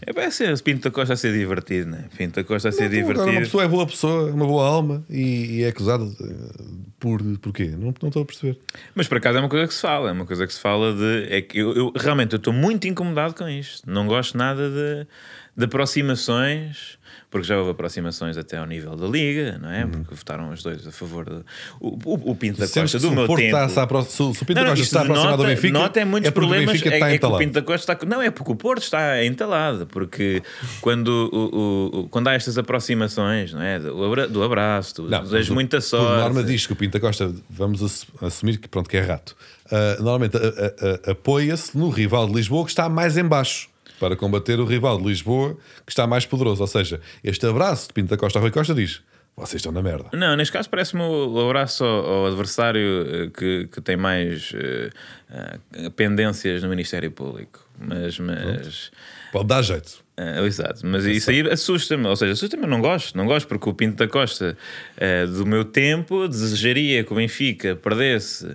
[0.05, 2.03] É para ser Pinto da Costa a ser divertido, não é?
[2.17, 3.21] Pinto da Costa a ser Não, divertido.
[3.23, 6.63] agora uma pessoa é boa pessoa, é uma boa alma e, e é acusado eh,
[6.99, 7.67] por porquê?
[7.67, 8.59] Não, não estou a perceber.
[8.93, 10.93] Mas por acaso é uma coisa que se fala, é uma coisa que se fala
[10.93, 11.27] de.
[11.33, 13.89] É que eu, eu- realmente eu estou muito incomodado com isto.
[13.89, 15.07] Não gosto nada de,
[15.57, 16.99] de aproximações,
[17.33, 19.87] porque já houve aproximações até ao nível da Liga, não é?
[19.87, 21.37] Porque votaram os dois a favor de.
[21.81, 23.57] O, o, o Pinto da Costa, do meu o tempo.
[23.57, 26.27] a apro- se, o Pinto Não, da Costa está aproximado do Benfica, Nota é muitos
[26.29, 26.67] é o problemas.
[26.67, 27.39] Benfica É, está é que o entalado.
[27.39, 28.07] Pinto da Costa está.
[28.07, 29.87] Não, é porque o Porto está entalado.
[29.87, 30.43] Porque
[30.83, 33.79] quando, o, o- o- quando há estas aproximações, não é?
[33.81, 36.21] Do, abra- do abraço, do, Não, o- muita Por sorte.
[36.21, 39.35] norma diz que o Pinto da Costa, vamos ass- assumir que, pronto, que é rato.
[39.71, 43.72] Ah, normalmente a- a- a- apoia-se no rival de Lisboa que está mais em baixo
[44.03, 46.61] para combater o rival de Lisboa que está mais poderoso.
[46.61, 49.01] Ou seja, este abraço de Pinto da Costa a Rui Costa diz:
[49.37, 50.11] vocês estão na merda.
[50.13, 54.91] Não, neste caso parece-me o abraço ao, ao adversário eh, que, que tem mais eh,
[55.75, 57.65] eh, pendências no Ministério Público.
[57.79, 58.19] Mas.
[58.19, 58.91] mas
[59.31, 60.03] Pode dar jeito.
[60.17, 63.73] ah, exato, mas isso aí assusta-me, ou seja, assusta-me, não gosto, não gosto, porque o
[63.73, 64.59] Pinto da Costa
[65.35, 68.55] do meu tempo desejaria que o Benfica perdesse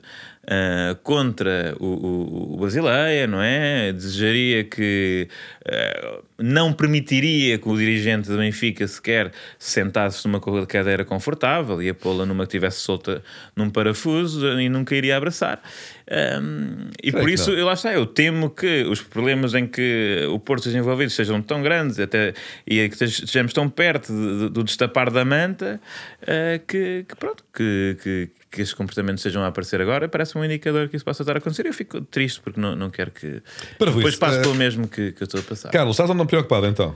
[0.49, 3.91] ah, contra o, o, o Basileia, não é?
[3.91, 5.27] Desejaria que
[5.67, 11.93] ah, não permitiria que o dirigente do Benfica sequer se sentasse numa cadeira confortável, ia
[11.93, 13.23] pô-la numa que estivesse solta
[13.55, 15.62] num parafuso e nunca iria abraçar.
[16.10, 17.57] Ahm, e Creio por isso, não.
[17.60, 21.41] eu lá está, eu temo que os problemas em que o Porto esteja envolvido sejam
[21.41, 22.33] tão grandes até,
[22.65, 25.81] e que estejamos tão perto de- de- do destapar da manta
[26.21, 30.07] ah, que, que pronto, que, que, que esses comportamentos estejam a aparecer agora.
[30.07, 31.65] Parece um indicador que isso possa estar a acontecer.
[31.65, 33.41] Eu fico triste porque não, não quero que
[33.77, 35.69] Para depois isso, passe eh, pelo mesmo que, que eu estou a passar.
[35.69, 36.95] Carlos, estás ou não preocupado então?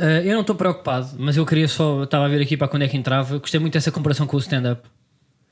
[0.00, 2.04] Uh, eu não estou preocupado, mas eu queria só.
[2.04, 3.38] Estava a ver aqui para quando é que entrava.
[3.38, 4.88] Gostei muito dessa comparação com o stand-up.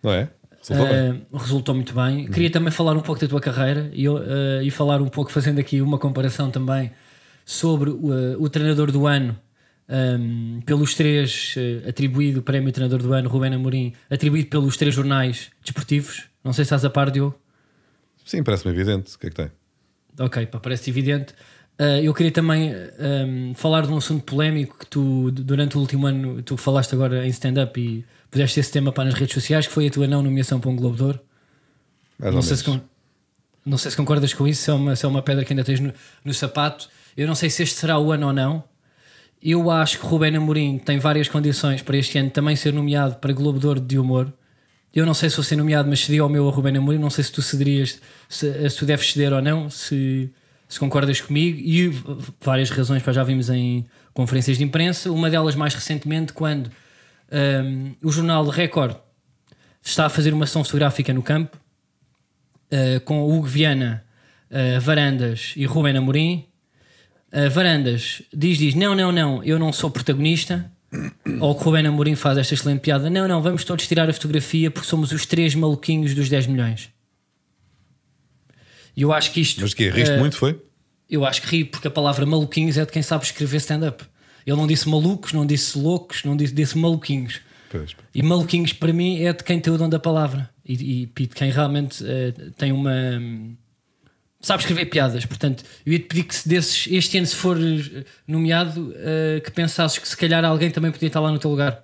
[0.02, 0.28] Não é?
[0.60, 1.10] Resultou bem.
[1.10, 2.26] Uh, resultou muito bem.
[2.26, 4.20] Queria também falar um pouco da tua carreira e, uh,
[4.62, 6.90] e falar um pouco, fazendo aqui uma comparação também
[7.44, 9.36] sobre o, uh, o treinador do ano.
[9.90, 14.94] Um, pelos três, uh, atribuído o prémio treinador do ano, Rubén Amorim, atribuído pelos três
[14.94, 16.24] jornais desportivos.
[16.44, 17.38] Não sei se estás a par, Diogo.
[18.24, 19.14] Sim, parece-me evidente.
[19.14, 19.50] O que é que tem?
[20.18, 21.34] Ok, pá, parece evidente.
[21.80, 22.72] Uh, eu queria também
[23.26, 27.26] um, falar de um assunto polémico que tu, durante o último ano, tu falaste agora
[27.26, 30.22] em stand-up e puseste esse tema para nas redes sociais, que foi a tua não
[30.22, 31.20] nomeação para um Globo de Ouro.
[32.18, 32.80] Mais Não sei, se con-
[33.64, 35.64] não sei se concordas com isso, se é uma, se é uma pedra que ainda
[35.64, 36.88] tens no, no sapato.
[37.16, 38.62] Eu não sei se este será o ano ou não.
[39.42, 43.32] Eu acho que Rubén Amorim tem várias condições para este ano também ser nomeado para
[43.32, 44.32] Globo de Ouro de Humor.
[44.94, 46.98] Eu não sei se vou ser nomeado, mas cedi ao meu a Rubén Amorim.
[46.98, 49.70] Não sei se tu cederias, se, se tu deves ceder ou não.
[49.70, 50.30] Se,
[50.68, 51.88] se concordas comigo, e
[52.40, 55.10] várias razões para já vimos em conferências de imprensa.
[55.10, 56.70] Uma delas mais recentemente, quando
[57.32, 58.96] hum, o jornal Record
[59.82, 61.56] está a fazer uma ação fotográfica no campo
[62.72, 64.04] uh, com Hugo Viana,
[64.50, 66.46] uh, Varandas e Rubén Amorim.
[67.32, 70.70] Uh, Varandas diz, diz, não, não, não, eu não sou protagonista.
[71.40, 73.08] Ou que o Rubén Amorim faz esta excelente piada.
[73.08, 76.90] Não, não, vamos todos tirar a fotografia porque somos os três maluquinhos dos 10 milhões.
[78.96, 79.60] E eu acho que isto...
[79.60, 80.60] Mas que Riste uh, muito, foi?
[81.10, 84.04] eu acho que ri porque a palavra maluquinhos é de quem sabe escrever stand-up.
[84.46, 87.40] Ele não disse malucos, não disse loucos, não disse, disse maluquinhos.
[87.70, 87.96] Pois.
[88.14, 91.26] E maluquinhos para mim é de quem tem o dom da palavra e, e, e
[91.26, 92.92] de quem realmente eh, tem uma.
[92.92, 93.56] hum,
[94.40, 95.24] sabe escrever piadas.
[95.26, 99.40] Portanto, eu ia te pedir que se desses, este ano, se for eh, nomeado, eh,
[99.44, 101.82] que pensasses que se calhar alguém também podia estar lá no teu lugar.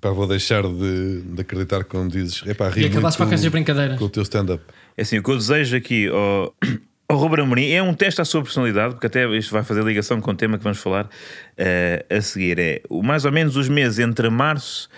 [0.00, 2.42] Pá, vou deixar de, de acreditar quando dizes.
[2.46, 3.98] Epá, ri E para com essas brincadeiras.
[3.98, 4.62] Com o teu stand-up.
[4.96, 6.54] É assim, o que eu desejo aqui ao,
[7.08, 10.20] ao Ruben Amorim é um teste à sua personalidade, porque até isto vai fazer ligação
[10.20, 11.08] com o tema que vamos falar
[11.56, 12.58] eh, a seguir.
[12.58, 14.88] É o, mais ou menos os meses entre março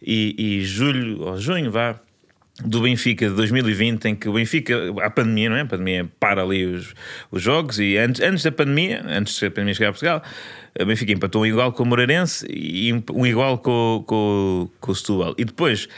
[0.00, 2.00] e, e julho, ou junho, vá,
[2.64, 5.60] do Benfica de 2020, em que o Benfica, a pandemia, não é?
[5.60, 6.94] A pandemia para ali os,
[7.30, 10.22] os jogos e antes, antes da pandemia, antes da pandemia chegar a Portugal,
[10.80, 14.94] o Benfica empatou um igual com o Moreirense e um igual com, com, com o
[14.94, 15.34] Setúbal.
[15.36, 15.88] E depois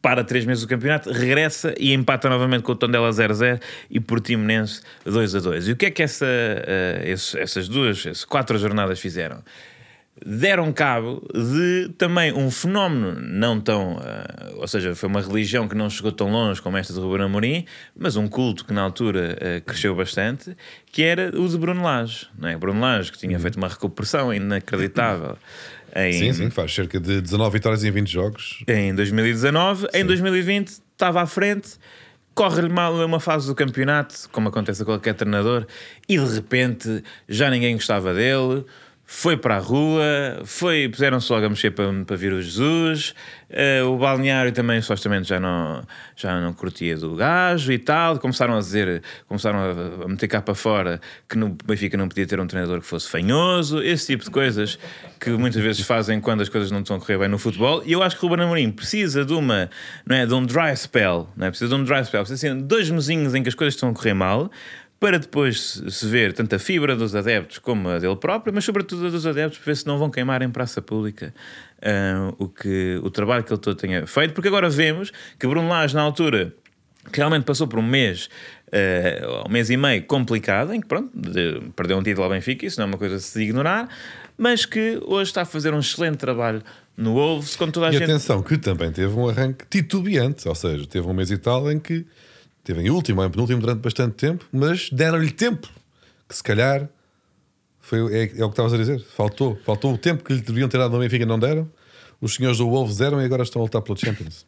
[0.00, 4.80] para três meses do campeonato, regressa e empata novamente com o Tondela 0-0 e Portimonense
[5.04, 5.68] 2-2.
[5.68, 9.42] E o que é que essa, uh, essas duas, essas quatro jornadas fizeram?
[10.24, 13.96] Deram cabo de também um fenómeno não tão.
[13.96, 17.26] Uh, ou seja, foi uma religião que não chegou tão longe como esta de Ruben
[17.26, 17.64] Amorim,
[17.96, 20.56] mas um culto que na altura uh, cresceu bastante,
[20.90, 22.26] que era o de Bruno Lage.
[22.38, 22.56] Não é?
[22.56, 25.36] Bruno Lage, que tinha feito uma recuperação inacreditável.
[25.96, 28.62] Em, Sim, sim, faz cerca de 19 vitórias em 20 jogos.
[28.68, 29.88] em 2019.
[29.94, 31.70] Em 2020 estava à frente,
[32.34, 35.66] corre-lhe mal uma fase do campeonato, como acontece a qualquer treinador,
[36.08, 38.64] e de repente já ninguém gostava dele.
[39.10, 40.04] Foi para a rua,
[40.44, 43.14] foi, puseram-se logo a mexer para, para vir o Jesus.
[43.48, 45.82] eh, o balneário também supostamente já não,
[46.14, 48.18] já não curtia do gajo e tal.
[48.18, 49.60] Começaram a dizer, começaram
[50.04, 53.08] a, meter cá para fora que no Benfica não podia ter um treinador que fosse
[53.08, 54.78] fanhoso, esse tipo de coisas
[55.18, 57.82] que muitas vezes fazem quando as coisas não estão a correr bem no futebol.
[57.86, 59.70] E eu acho que o Ruben Amorim precisa de uma,
[60.04, 61.50] não é, de um dry spell, não é?
[61.50, 63.94] Precisa de um dry spell, precisa de dois mesinhos em que as coisas estão a
[63.94, 64.50] correr mal.
[65.00, 69.06] Para depois se- ver tanto a fibra dos adeptos como a dele próprio, mas sobretudo
[69.06, 71.32] a dos adeptos, para ver se não vão queimar em praça pública
[71.80, 74.34] ah, o, que, o trabalho que ele todo tenha feito.
[74.34, 76.52] Porque agora vemos que Bruno Lage, na altura,
[77.12, 78.28] realmente passou por um mês,
[78.68, 82.66] uh, um mês e meio complicado, em que pronto, de- perdeu um título ao Benfica,
[82.66, 83.88] isso não é uma coisa a se ignorar,
[84.36, 86.60] mas que hoje está a fazer um excelente trabalho
[86.96, 88.02] no Wolves, com toda a E gente.
[88.04, 91.78] atenção, que também teve um arranque titubeante, ou seja, teve um mês e tal em
[91.78, 92.04] que
[92.68, 95.66] teve em último ou em penúltimo durante bastante tempo, mas deram-lhe tempo,
[96.28, 96.86] que se calhar
[97.80, 100.68] foi, é, é o que estavas a dizer, faltou, faltou o tempo que lhe deviam
[100.68, 101.66] ter dado no Benfica e não deram.
[102.20, 104.44] Os senhores do Wolves deram e agora estão a lutar pela Champions.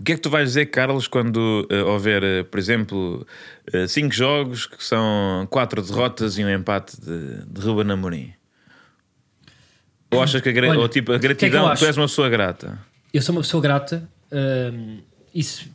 [0.00, 3.24] O que é que tu vais dizer, Carlos, quando uh, houver, uh, por exemplo,
[3.72, 8.32] uh, cinco jogos que são quatro derrotas e um empate de, de Ruben Amorim?
[10.10, 11.86] Ou achas que a, gra- Olha, ou, tipo, a o que é que gratidão, tu
[11.86, 12.78] és uma pessoa grata?
[13.14, 14.08] Eu sou uma pessoa grata.
[14.32, 15.02] hum,
[15.34, 15.68] isso,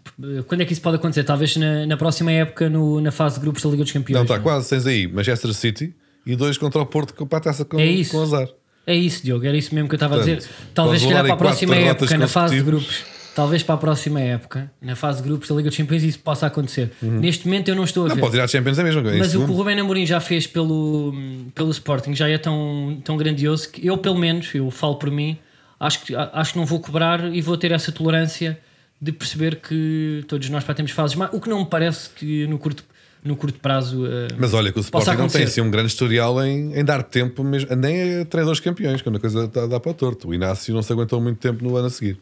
[0.47, 1.23] quando é que isso pode acontecer?
[1.23, 4.15] Talvez na, na próxima época, no- na fase de grupos da Liga dos Campeões.
[4.15, 4.39] Não, está é?
[4.39, 5.93] quase, tens aí Manchester City
[6.25, 8.11] e dois contra o Porto para a taça com, É isso.
[8.11, 8.47] com azar.
[8.85, 10.43] É isso, Diogo, era isso mesmo que eu estava a dizer.
[10.73, 14.19] Talvez, se calhar, para a próxima época, na fase de grupos, talvez para a próxima
[14.19, 16.91] época, na fase de grupos da Liga dos Campeões, isso possa acontecer.
[17.01, 18.09] Neste momento eu não estou a Uhum.
[18.09, 18.21] Não, ver.
[18.21, 18.99] pode ir à Champions é mesmo.
[19.09, 19.55] em Mas o que o.
[19.55, 21.13] Rubén Amorim já fez pelo,
[21.55, 25.37] pelo Sporting já é tão, tão grandioso que eu, pelo menos, eu falo por mim,
[25.79, 28.59] acho que, acho que não vou cobrar e vou ter essa tolerância
[29.03, 31.15] de perceber que todos nós para temos fases.
[31.15, 32.83] Mas o que não me parece que no curto,
[33.23, 34.05] no curto prazo.
[34.05, 37.03] eh, Mas olha que o Sporting não tem assim um grande historial em, em dar
[37.03, 40.29] tempo, mesmo, nem a treinadores campeões, quando a coisa dá, dá para o torto.
[40.29, 42.17] O Inácio não se aguentou muito tempo no ano a seguir.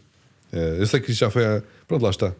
[0.51, 1.61] Eh, eu sei que já foi a.
[1.87, 2.33] Pronto, lá está.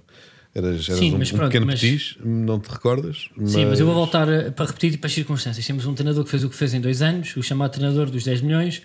[0.53, 3.29] Eras, eras Sim, um, mas um pronto, pequeno mas- petis, não te recordas?
[3.45, 5.65] Sim, mas eu vou voltar a- para repetir para as circunstâncias.
[5.65, 8.23] Temos um treinador que fez o que fez em dois anos, o chamado treinador dos
[8.25, 8.81] 10 milhões.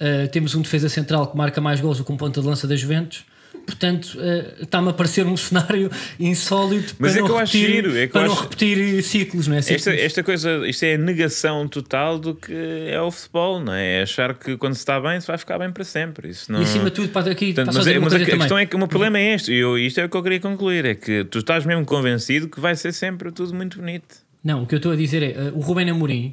[0.00, 2.66] Uh, temos um defesa central que marca mais gols do que um ponta de lança
[2.66, 3.24] da Juventus.
[3.66, 7.52] Portanto, uh, está-me a parecer um cenário insólito Mas para, é não, que eu acho
[7.56, 9.62] repetir, giro, é para não acho- repetir ciclos, não é?
[9.62, 9.86] Ciclos.
[9.86, 12.52] Esta, esta coisa, isto é a negação total do que
[12.88, 14.00] é o futebol, não é?
[14.00, 16.28] É achar que quando se está bem, se vai ficar bem para sempre.
[16.28, 16.60] Isso não...
[16.60, 18.38] E acima de tudo, para aqui, Portanto, mas é- uma mas a, a também.
[18.38, 20.22] questão é que o meu problema é este, e eu, isto é o que eu
[20.22, 24.16] queria concluir: é que tu estás mesmo convencido que vai ser sempre tudo muito bonito.
[24.42, 26.32] Não, o que eu estou a dizer é uh, o Rubén Amorim.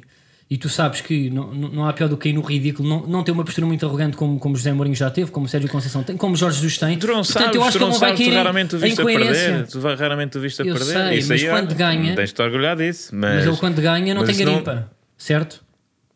[0.52, 3.06] E tu sabes que não, não não há pior do que ir no ridículo, não,
[3.06, 6.02] não ter uma postura muito arrogante como, como José Mourinho já teve, como Sérgio Conceição
[6.02, 6.98] tem, como Jorge Jesus tem.
[6.98, 9.04] Tu não Portanto, sabes, eu acho que não não vai cair raramente o viste a
[9.04, 9.66] perder.
[9.66, 10.92] Tu raramente o viste a Eu perder.
[10.92, 13.14] sei, Isso mas aí, quando olha, ganha- Tens de te orgulhar disso.
[13.14, 15.62] Mas, Mas ele quando ganha não tem não- garimpa, certo?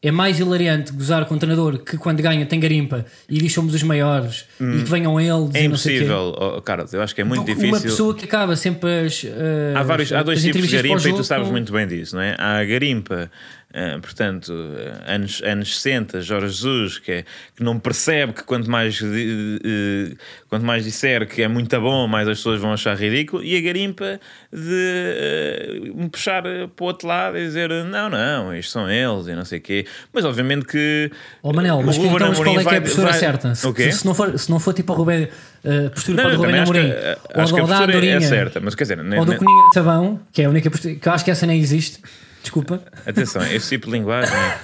[0.03, 3.75] É mais hilariante gozar com um treinador que quando ganha tem garimpa e diz somos
[3.75, 6.93] os maiores e que venham eles É não impossível, oh, Carlos.
[6.93, 7.71] Eu acho que é muito que difícil.
[7.75, 9.25] Uma pessoa que acaba sempre as.
[9.25, 12.15] eh, Há, vários, há dois tipos de garimpa e tu sabes com- muito bem disso,
[12.15, 12.37] não é?
[12.39, 13.31] Há a garimpa,
[13.75, 17.25] eh, portanto, eh, anos, anos 60, Jorge Jesus, que, é,
[17.55, 20.15] que não percebe que quanto mais, eh,
[20.49, 23.61] quanto mais disser que é muito bom, mais as pessoas vão achar ridículo, e a
[23.61, 24.19] garimpa
[24.53, 29.27] de eh, me puxar para o outro lado e dizer não, não, isto são eles
[29.27, 29.87] e não sei o quê.
[30.13, 31.11] Mas obviamente que.
[31.43, 33.55] Ó Manel, mas que, Ruben então, qual Amorim é que é a postura vai- certa?
[33.55, 33.93] Se, O quê?
[33.93, 35.25] se, não for, se não for tipo a Ruben,
[35.65, 37.67] uh, postura Não, para o Ruben também acho que, Amorim, eh, ou acho que a
[37.67, 40.49] postura é certa, mas quer dizer, ou do nem- Coninha de Sabão, que é a
[40.51, 42.01] única postura, que eu acho que essa nem existe.
[42.47, 42.81] Desculpa.
[43.05, 44.59] atenção, esse tipo de linguagem é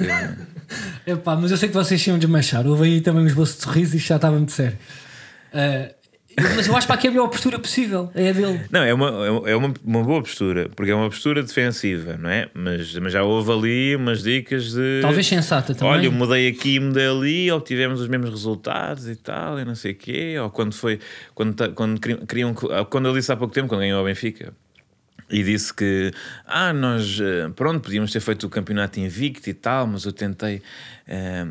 [1.05, 1.11] que.
[1.11, 2.65] Epá, mas eu sei que vocês iam desmanchar.
[2.65, 4.79] Houve aí também um esboço de sorriso e já estava muito sério.
[5.53, 5.93] Uh,
[6.57, 8.09] mas eu acho para que é a melhor postura possível.
[8.15, 8.61] É a dele.
[8.71, 9.09] Não, é uma,
[9.49, 12.49] é uma, uma boa postura, porque é uma postura defensiva, não é?
[12.55, 15.01] Mas, mas já houve ali umas dicas de.
[15.03, 15.93] Talvez sensata também.
[15.93, 19.91] Olha, eu mudei aqui, mudei ali, obtivemos os mesmos resultados e tal, e não sei
[19.91, 20.37] o quê.
[20.41, 21.01] Ou quando foi.
[21.35, 22.55] Quando, quando queriam.
[22.89, 24.55] Quando disse há pouco tempo, quando ganhou o Benfica.
[25.33, 26.13] E disse que,
[26.47, 30.61] ah, nós, eh, pronto, podíamos ter feito o campeonato invicto e tal, mas eu tentei
[31.09, 31.47] eh,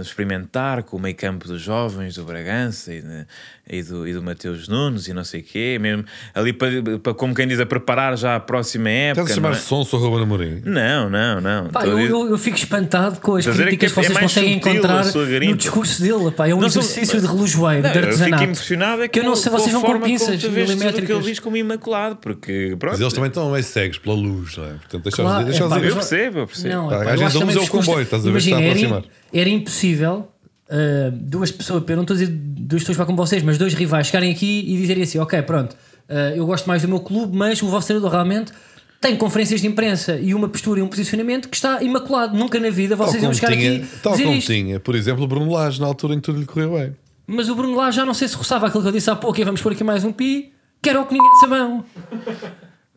[0.00, 3.26] experimentar com o meio campo dos jovens do Bragança e, de-
[3.68, 6.70] e do, e do Mateus Nunes e não sei o quê, mesmo ali para,
[7.02, 9.22] para, como quem diz, a preparar já a próxima época.
[9.22, 9.60] Estás a não chamar é?
[9.66, 10.62] Sonso ou Ruben Amorim?
[10.64, 11.68] Não, não, não.
[11.70, 14.32] Pá, eu, eu, eu fico espantado com as dizer críticas que que é vocês mais
[14.32, 16.30] conseguem encontrar no discurso dele.
[16.30, 16.46] Pá.
[16.48, 18.44] É um Não sou- exercício de relojoeiro, Não, de eu fico artesanato.
[18.44, 21.24] impressionado é que eu não sei, vocês vão com pinças o que ele milimétricas.
[21.24, 22.92] diz como imaculado, porque pronto.
[22.92, 24.68] Mas eles também estão meio cegos pela luz, não é?
[24.74, 25.88] Portanto, deixa Claro, deixa é pá, dizer.
[25.90, 26.74] eu percebo, eu percebo.
[26.74, 28.95] Não, Pá, às eu vezes a luz é o comboio, estás a ver, Imagina, está
[28.95, 30.28] a im- era impossível
[30.68, 33.74] uh, duas pessoas, eu não estou a dizer duas pessoas para com vocês, mas dois
[33.74, 35.72] rivais chegarem aqui e dizerem assim: Ok, pronto,
[36.08, 38.52] uh, eu gosto mais do meu clube, mas o vosso treinador realmente
[39.00, 42.36] tem conferências de imprensa e uma postura e um posicionamento que está imaculado.
[42.36, 44.52] Nunca na vida vocês iam chegar tinha, aqui tal como isto.
[44.52, 46.96] tinha, por exemplo, o Bruno Lage na altura em que tudo lhe correu bem.
[47.26, 49.38] Mas o Bruno lá já não sei se roçava aquilo que eu disse há pouco
[49.40, 51.84] e vamos pôr aqui mais um pi, que era o Coninha de Sabão.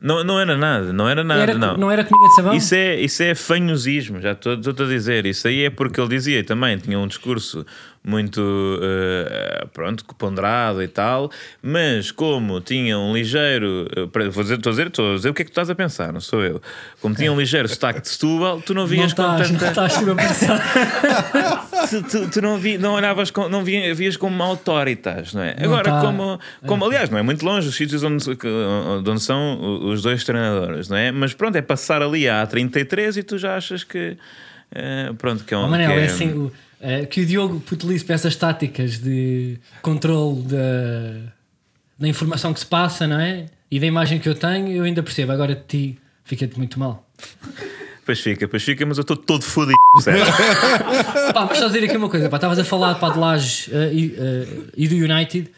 [0.01, 1.77] Não, não era nada, não era nada, Era, não.
[1.77, 2.53] não era Coninha de Sabão?
[2.53, 5.25] Isso é, isso é fanhosismo, já estou a dizer.
[5.25, 7.65] Isso aí é porque ele dizia também, tinha um discurso
[8.09, 11.29] muito eh, pronto, ponderado e tal,
[11.61, 13.87] mas como tinha um ligeiro.
[14.11, 15.69] para- vou dizer, estou, a dizer, estou a dizer o que é que tu estás
[15.69, 16.61] a pensar, não sou eu.
[17.01, 19.69] Como tinha um ligeiro sotaque de Setúbal, tu não não vias com estás, não tanta.
[19.85, 20.59] estás tu a pensar.
[21.89, 25.55] tu, tu- tu não, vi, não olhavas com, não vi- vias como autoritas, não é?
[25.59, 26.01] Não Agora, tá.
[26.01, 28.25] como, como aliás, não é muito longe os sítios onde,
[29.07, 31.11] onde são os dois treinadores, não é?
[31.11, 34.17] Mas pronto, é passar ali à 33 e tu já achas que.
[34.73, 35.63] Eh, pronto, que é um.
[35.63, 36.51] Oh, Manel, que é assim, o-
[36.81, 41.33] eh, que o Diogo utilize para essas táticas de controle da,
[41.97, 43.45] da informação que se passa, não é?
[43.71, 45.31] E da imagem que eu tenho, eu ainda percebo.
[45.31, 47.07] Agora de ti, fica-te muito mal.
[48.05, 49.77] Pois fica, pois fica, mas eu estou todo fodido.
[51.33, 53.91] Pá, mas só dizer aqui uma coisa, pá, estavas a falar pá, de Lages eh,
[53.93, 55.49] e, eh, e do United.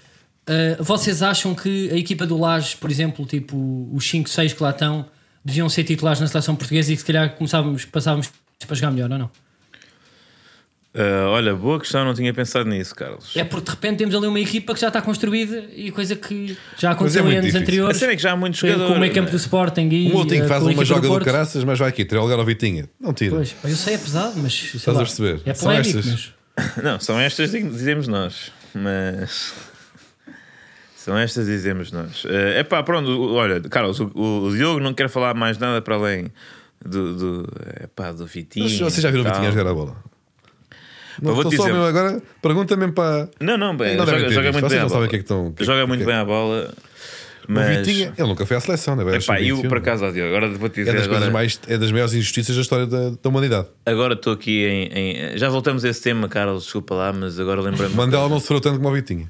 [0.48, 4.62] Eh, vocês acham que a equipa do Lages, por exemplo, tipo os 5, 6 que
[4.64, 5.06] lá estão,
[5.46, 8.30] deviam ser titulares na seleção portuguesa e que se calhar começávamos, passávamos
[8.68, 9.32] para jogar melhor ou não?
[10.94, 13.32] Ah, olha, boa questão, não tinha pensado nisso, Carlos.
[13.36, 16.48] É porque de repente temos ali uma equipa que já está construída e coisa que
[16.78, 17.60] já Mas aconteceu é em anos difícil.
[17.60, 17.98] A anteriores.
[17.98, 19.00] cena é que já há muitos com o jogadores.
[19.00, 19.40] meio campo do é?
[19.40, 21.24] Sporting e O Moutinho eh, faz a uma joga do Porto.
[21.26, 22.90] caraças, mas vai aqui, tirar o lugar ao Vitinha.
[23.00, 23.36] Não tira.
[23.38, 25.42] Pois, eu sei é pesado, mas Estás a lá, perceber?
[25.46, 26.34] É São polémico, estas.
[26.58, 29.54] mas Não, são estas dizemos nós, mas.
[30.98, 32.24] São estas dizemos nós.
[32.30, 36.28] É pá, pronto, olha, Carlos, o, o Diogo não quer falar mais nada para além
[36.86, 37.50] do, do,
[37.84, 38.68] epá, do Vitinho.
[38.70, 39.34] Vocês já viram o tal.
[39.36, 40.04] Vitinha a jogar a bola?
[41.22, 43.30] Não, só dizer- mesmo agora, pergunta mesmo para.
[43.40, 45.06] Não, não, bem, Não joga, joga muito Vocês bem a não sabem bola.
[45.06, 46.26] o que é que estão- o que é joga o que muito é bem a
[46.26, 46.74] bola.
[47.50, 49.18] O Mas, Vitinha, ele nunca foi à seleção, não é?
[49.18, 49.70] epá, eu Sub-21.
[49.70, 50.94] por acaso, ó, agora vou-te É dizer.
[50.98, 53.68] das, coisas agora, mais, é das maiores injustiças da história da, da humanidade.
[53.86, 54.86] agora estou aqui em,
[55.34, 57.92] em- Já voltamos a esse tema, Carlos, desculpa lá, mas agora lembrando.
[57.94, 59.30] O Mandela não sofreu tanto como o Vitinha.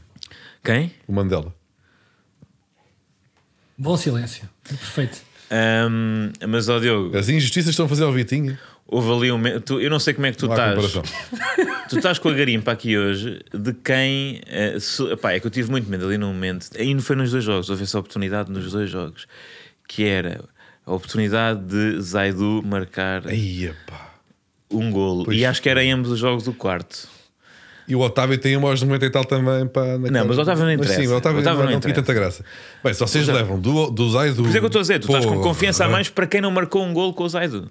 [0.63, 0.91] Quem?
[1.07, 1.53] O Mandela.
[3.77, 4.47] bom silêncio.
[4.63, 5.17] Perfeito.
[5.51, 8.57] Ahm, mas, ó Diogo, As injustiças estão a fazer ao Vitinha.
[8.87, 9.59] houve ali um.
[9.59, 10.93] tu- eu não sei como é que tu estás.
[11.89, 14.39] Tu estás com a garimpa aqui hoje de quem.
[14.47, 16.69] eh, se- epá, é que eu tive muito medo ali no momento.
[16.79, 19.27] Ainda foi nos dois jogos, houve essa oportunidade nos dois jogos.
[19.89, 20.41] Que era
[20.85, 24.09] a oportunidade de Zaidu marcar Aí, pá.
[24.71, 25.25] um golo.
[25.25, 27.09] Pois e acho que era em ambos os jogos do quarto.
[27.87, 29.67] E o Otávio tem uma aos 90 e tal também.
[29.67, 31.01] Pá, Não, mas o Otávio não interessa.
[31.01, 32.01] Sim, o Otávio, O Otávio não, não interessa.
[32.01, 32.45] tanta graça.
[32.83, 34.43] Bem, se vocês levam do, do Zaidu.
[34.43, 36.27] Por isso é que eu estou a dizer, tu estás com confiança a mais para
[36.27, 37.69] quem não marcou um golo com o Zaidu.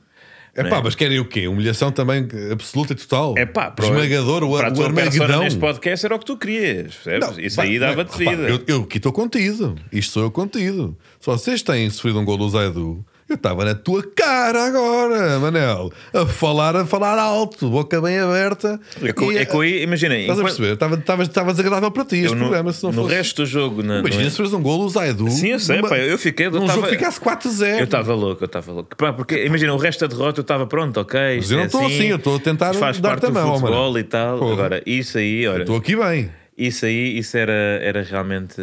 [0.54, 1.46] É pá, mas querem o quê?
[1.46, 3.34] Humilhação também absoluta e total.
[3.38, 5.44] É pá, para Esmagador, o, para a o Armagedão.
[5.44, 6.94] neste podcast era o que tu querias.
[6.96, 7.20] percebes?
[7.36, 8.42] Não, Isso pá, aí dava-te vida.
[8.48, 9.76] Eu, eu aqui estou contido.
[9.92, 10.96] Isto sou eu contido.
[11.20, 15.92] Se vocês têm sofrido um gol do Zaidu, eu estava na tua cara agora, Manel.
[16.12, 18.78] A falar, a falar alto, boca bem aberta.
[19.02, 20.72] É que, E, é que imagina, Estás a perceber?
[20.72, 22.72] Estava, estava, estava desagradável para ti este eu no, programa.
[22.72, 23.14] Se não no fosse...
[23.14, 25.30] resto do jogo, na, Imagina no- se fores um gol do Zaidu.
[25.30, 26.46] Sim, eu sei, numa- pá, eu fiquei.
[26.46, 27.78] Eu num tava, jogo ficasse 4-0.
[27.78, 28.96] Eu estava louco, eu estava louco.
[28.96, 31.20] Pá, porque imagina, o resto da derrota eu estava pronto, ok.
[31.36, 33.58] Mas eu não é estou assim, eu estou a tentar dar-te parte a do mão,
[33.58, 34.38] futebol e tal.
[34.38, 34.52] Porra.
[34.52, 36.30] Agora, isso aí, olha, Estou aqui bem.
[36.58, 38.56] isso aí, isso era, era realmente.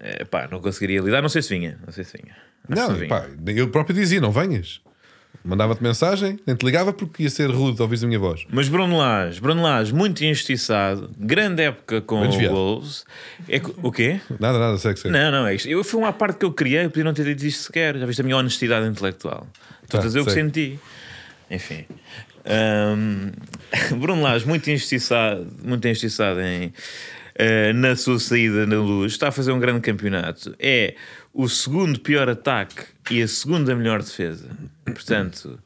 [0.00, 1.22] é, pá, não conseguiria lidar.
[1.22, 2.34] Não sei se vinha, não sei se vinha.
[2.66, 4.80] Que Não, pá, eu próprio dizia: não venhas.
[5.44, 8.44] Mandava-te mensagem, nem te ligava porque ia ser rude ouvir a minha voz.
[8.50, 12.48] Mas Bruno Lage, Bruno Lage, muito injustiçado, grande época com o.
[12.48, 13.04] Wolves.
[13.48, 14.20] É, que- o quê?
[14.40, 15.12] Nada, nada, segue, segue.
[15.16, 15.68] Não, não, é isto.
[15.68, 17.96] Eu fui uma parte que eu criei, podia não ter dito isto sequer.
[17.96, 19.46] Já viste a minha honestidade intelectual.
[19.84, 20.42] Estou a Tá, dizer o que sei.
[20.42, 20.80] senti.
[21.48, 21.84] Enfim.
[22.44, 23.30] Ahm,
[24.00, 26.72] Bruno Lage, muito injustiçado, muito injustiçado em,
[27.38, 29.12] eh, na sua saída na luz.
[29.12, 30.54] Está a fazer um grande campeonato.
[30.58, 30.94] É
[31.32, 34.48] o segundo pior ataque e a segunda melhor defesa.
[34.84, 35.58] Portanto.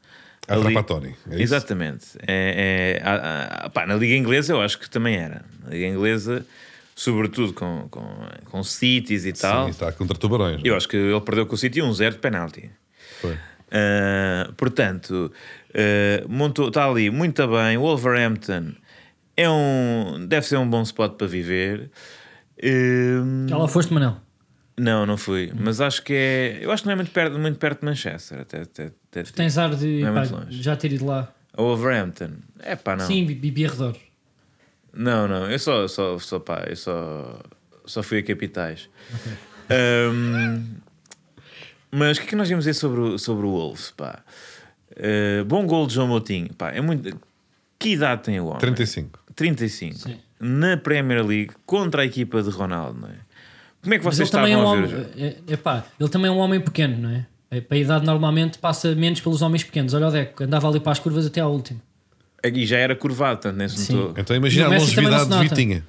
[0.47, 1.41] A ali- Trapattoni, é?
[1.41, 2.05] Exatamente.
[2.27, 5.45] É, é, a- a- pá, na Liga Inglesa eu acho que também era.
[5.63, 6.45] Na Liga Inglesa,
[6.95, 8.03] sobretudo com, com,
[8.45, 9.65] com Cities e tal.
[9.65, 10.59] Sim, está contra tubarões.
[10.63, 12.69] Eu acho que ele perdeu com o City 1-0 de penalti.
[13.21, 13.37] Foi.
[13.71, 15.31] Ah, portanto,
[15.73, 17.77] ah, montou, está ali muito bem.
[17.77, 18.73] Wolverhampton
[19.37, 21.89] é um, deve ser um bom spot para viver.
[22.63, 24.17] Ah, Já lá foste, Manel.
[24.77, 25.51] não, não fui.
[25.55, 26.59] Mas acho que é.
[26.61, 28.41] Eu acho que não é muito perto, muito perto de Manchester.
[28.41, 31.31] Até, até, até, Tens ar de é pá, já ter ido lá.
[31.53, 32.31] A Wolverhampton.
[32.59, 33.05] É pá, não.
[33.05, 33.95] Sim, Bibi Arredor.
[34.93, 37.39] Não, não, eu só, só, só pá, eu só,
[37.85, 38.89] só fui a capitais.
[39.69, 40.63] Ahm,
[41.89, 44.19] mas o que é que nós íamos dizer sobre o, sobre o Wolves, pá?
[44.91, 47.17] Uh, bom gol de João Moutinho, pá, é muito...
[47.79, 48.59] Que idade tem o homem?
[48.59, 49.19] 35.
[49.35, 49.95] 35.
[49.97, 50.17] Sim.
[50.39, 53.15] Na Premier League, contra a equipa de Ronaldo, não é?
[53.81, 55.05] Como é que vocês ele também é um estavam a ver homem.
[55.35, 55.43] jogo?
[55.49, 57.25] É, epá, ele também é um homem pequeno, não é?
[57.49, 59.93] É, Para a idade normalmente passa menos pelos homens pequenos.
[59.93, 61.79] Olha o Deco, andava ali para as curvas até à última.
[62.43, 63.93] E já era curvado, tanto nem se Sim.
[63.95, 64.13] notou.
[64.17, 65.39] Então imagina a longevidade de.
[65.49, 65.83] Vitinha.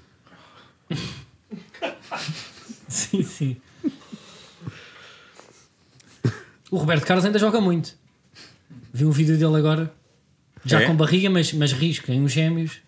[2.88, 3.56] Sim, sim.
[6.70, 7.94] O Roberto Carlos ainda joga muito.
[8.92, 9.90] Vi um vídeo dele agora,
[10.64, 10.86] já É?
[10.86, 12.78] com barriga, mas, mas risco, em uns gêmeos,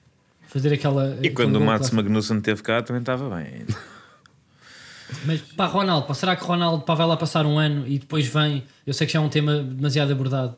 [0.55, 1.19] fazer aquela.
[1.23, 1.91] E quando o Mats.
[1.91, 3.67] Magnussen teve cá, também estava bem.
[5.27, 8.27] Mas pá, Ronaldo, pá, será que Ronaldo pá, vai lá passar um ano e depois
[8.27, 8.65] vem?
[8.87, 10.57] Eu sei que já é um tema demasiado abordado.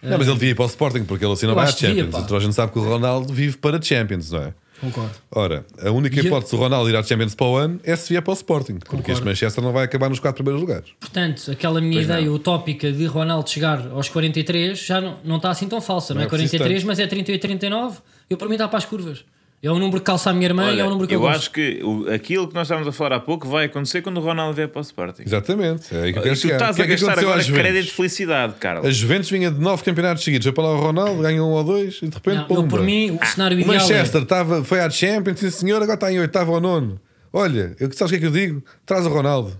[0.00, 1.88] Não, mas ele devia ir para o Sporting porque ele assim não vai à devia,
[2.04, 2.22] Champions.
[2.24, 4.54] Então a gente sabe que o Ronaldo vive para Champions, não é?
[4.80, 5.10] Concordo.
[5.32, 7.96] Ora, a única E eu- hipótese do Ronaldo ir à Champions para o ano é
[7.96, 9.10] se vier para o Sporting, porque Concordo.
[9.12, 10.90] este Manchester não vai acabar nos quatro primeiros lugares.
[11.00, 12.34] Portanto, aquela minha Pois ideia não.
[12.34, 16.14] utópica de Ronaldo chegar aos 43 já não, não está assim tão falsa.
[16.14, 16.86] Não, Não é é preciso 43, tanto.
[16.86, 17.98] mas é 38, 39.
[18.30, 19.24] Eu para mim está para as curvas.
[19.60, 21.18] É o número que calça a minha irmã e Olha, é o número que eu,
[21.18, 21.36] eu gosto.
[21.38, 24.20] acho que o- aquilo que nós estávamos a falar há pouco vai acontecer quando o
[24.20, 25.22] Ronaldo vier para o Sporting.
[25.26, 25.92] Exatamente.
[25.92, 26.54] É aí que eu E quero tu chegar.
[26.56, 28.86] estás que a é que gastar aconteceu agora às crédito de felicidade, Carlos.
[28.86, 30.44] A Juventus vinha de nove campeonatos seguidos.
[30.44, 32.68] Foi para lá o Ronaldo, ganhou um ou dois e de repente, Não, eu, pumba.
[32.68, 35.94] por mim, o cenário O ideal é- Manchester estava, foi à Champions, sim senhor, agora
[35.94, 37.00] está em oitavo ou nono.
[37.32, 38.62] Olha, eu, sabes o que é que eu digo?
[38.86, 39.58] Traz o Ronaldo.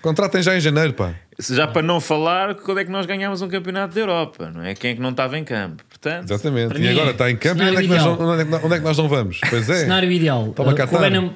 [0.00, 1.14] Contratem já em janeiro, pá.
[1.48, 4.74] Já para não falar quando é que nós ganhámos um campeonato da Europa, não é?
[4.74, 5.82] Quem é que não estava em campo.
[5.88, 6.76] Portanto, Exatamente.
[6.76, 8.16] E mim agora é está em campo e onde é, que nós ideal.
[8.16, 9.40] não, onde, é que, onde é que nós não vamos?
[9.48, 9.80] Pois é.
[9.80, 10.52] Cenário ideal.
[10.54, 11.02] Toma Uh, Qatar.
[11.02, 11.32] Ruben-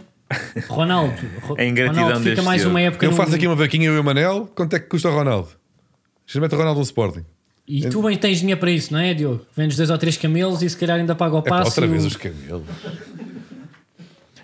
[0.68, 1.14] Ronaldo.
[1.42, 2.70] Ro- A ingratidão Ronaldo fica deste mais senhor.
[2.72, 4.50] uma época Eu no- faço aqui uma vaquinha, eu e o Manel.
[4.54, 5.48] Quanto é que custa o Ronaldo?
[6.26, 7.24] Experimenta o Ronaldo no Sporting.
[7.66, 9.44] E tu bem tens dinheiro para isso, não é, Diogo?
[9.56, 11.68] Vendes dois ou três camelos e se calhar ainda paga o É pá, passo.
[11.68, 12.62] outra e o- vez os camelos.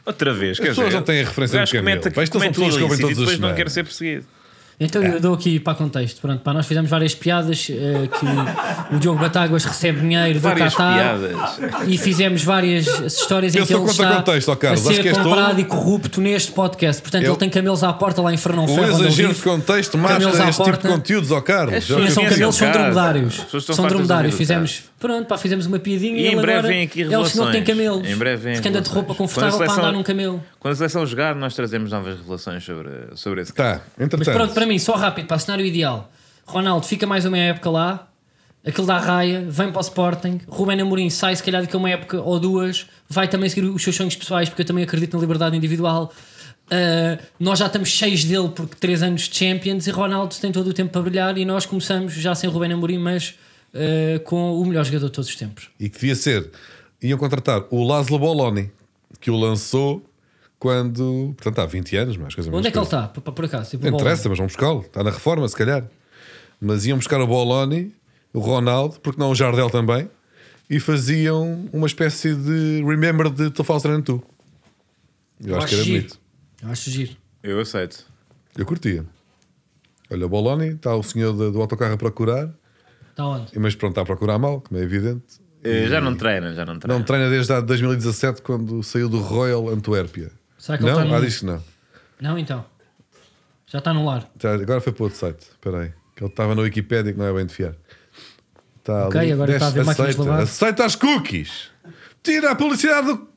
[0.06, 0.52] outra vez.
[0.52, 2.00] As quer pessoas dizer, não têm a referência o do gajo camelo.
[2.00, 3.56] comete, Pá, isto são comete pessoas que ouvem ilícito todas e as depois não semanas.
[3.56, 4.26] quer ser perseguido.
[4.82, 6.22] Então eu dou aqui para contexto.
[6.22, 10.72] Pronto, pá, nós fizemos várias piadas eh, que o Diogo Batáguas recebe dinheiro do Várias
[10.74, 11.86] Qatar piadas.
[11.86, 14.80] e fizemos várias histórias Eu em que sou ele contra está contexto, ó, Carlos.
[14.80, 17.02] a Acho ser que és comprado todo- e corrupto neste podcast.
[17.02, 19.28] Portanto, Eu- ele tem camelos à porta lá em Fernão O Ferro, onde ele exagero
[19.28, 19.44] de vive.
[19.50, 20.88] contexto Camelos à este tipo de porta.
[20.88, 21.74] conteúdos, ó Carlos.
[21.74, 22.78] É Já que são eu Conhecem camelos, o são caso.
[22.80, 23.34] dromedários.
[23.38, 24.32] As pessoas estão São fartas de dromedários.
[24.32, 26.82] ouvir o Fizemos, pronto, pá, fizemos uma piadinha E e em ele breve agora vem
[26.84, 27.66] aqui é o senhor que tem revelações.
[27.66, 28.08] camelos.
[28.08, 29.18] Em breve vem Porque anda de roupa revelações.
[29.18, 30.42] confortável Quando a para andar num camelo.
[30.58, 33.78] Quando a seleção jogar, nós trazemos novas revelações sobre, sobre esse caso.
[33.80, 34.34] Tá, Mas entretanto.
[34.34, 36.10] pronto, para mim, só rápido, para cenário ideal.
[36.46, 38.08] Ronaldo fica mais uma época lá,
[38.64, 41.90] aquele dá raia, vem para o Sporting, Rubén Amorim sai se calhar daqui a uma
[41.90, 45.20] época ou duas, vai também seguir os seus sonhos pessoais, porque eu também acredito na
[45.20, 46.12] liberdade individual.
[46.66, 50.68] Uh, nós já estamos cheios dele porque 3 anos de Champions e Ronaldo tem todo
[50.68, 53.34] o tempo para brilhar e nós começamos já sem Rubén Amorim, mas
[53.74, 55.68] uh, com o melhor jogador de todos os tempos.
[55.78, 56.50] E que devia ser.
[57.02, 58.70] Iam contratar o Laszlo Boloni,
[59.20, 60.04] que o lançou
[60.60, 61.34] quando.
[61.36, 63.08] Portanto, há 20 anos, mais coisa Onde é que ele está?
[63.08, 63.70] Por, por acaso?
[63.70, 64.82] Tipo, Não interessa, mas vão buscá-lo.
[64.82, 65.84] Está na reforma, se calhar.
[66.60, 67.92] Mas iam buscar o Boloni
[68.32, 70.08] o Ronaldo, porque não o Jardel também,
[70.68, 74.20] e faziam uma espécie de Remember de 2002.
[75.44, 75.98] Eu, acho que era giro.
[75.98, 76.18] bonito.
[76.62, 77.16] Eu acho giro.
[77.42, 78.06] Eu aceito.
[78.56, 79.04] Eu curtia.
[80.12, 82.50] Olha, o Boloni, está o senhor do, do autocarro a procurar,
[83.10, 83.58] Está onde?
[83.58, 85.40] mas pronto, está a procurar mal, como é evidente.
[85.64, 86.98] Eh, Já não treina, já não treina.
[86.98, 90.30] Não treina desde a 2017, quando saiu do Royal Antuérpia.
[90.60, 90.98] Será que ele Não?
[91.00, 91.64] está no- Ah, diz que não.
[92.20, 92.64] Não, então.
[93.66, 94.28] Já está no lar.
[94.40, 95.40] Já- Agora foi para outro site.
[95.42, 95.92] Espera aí.
[96.14, 97.74] Que ele estava no Wikipedia que não é bem de fiar.
[98.78, 99.32] Está Ok, ali.
[99.32, 100.42] agora está a ver máquinas de aceita, lavar.
[100.44, 101.70] aceita as cookies.
[102.22, 103.28] Tira a publicidade do.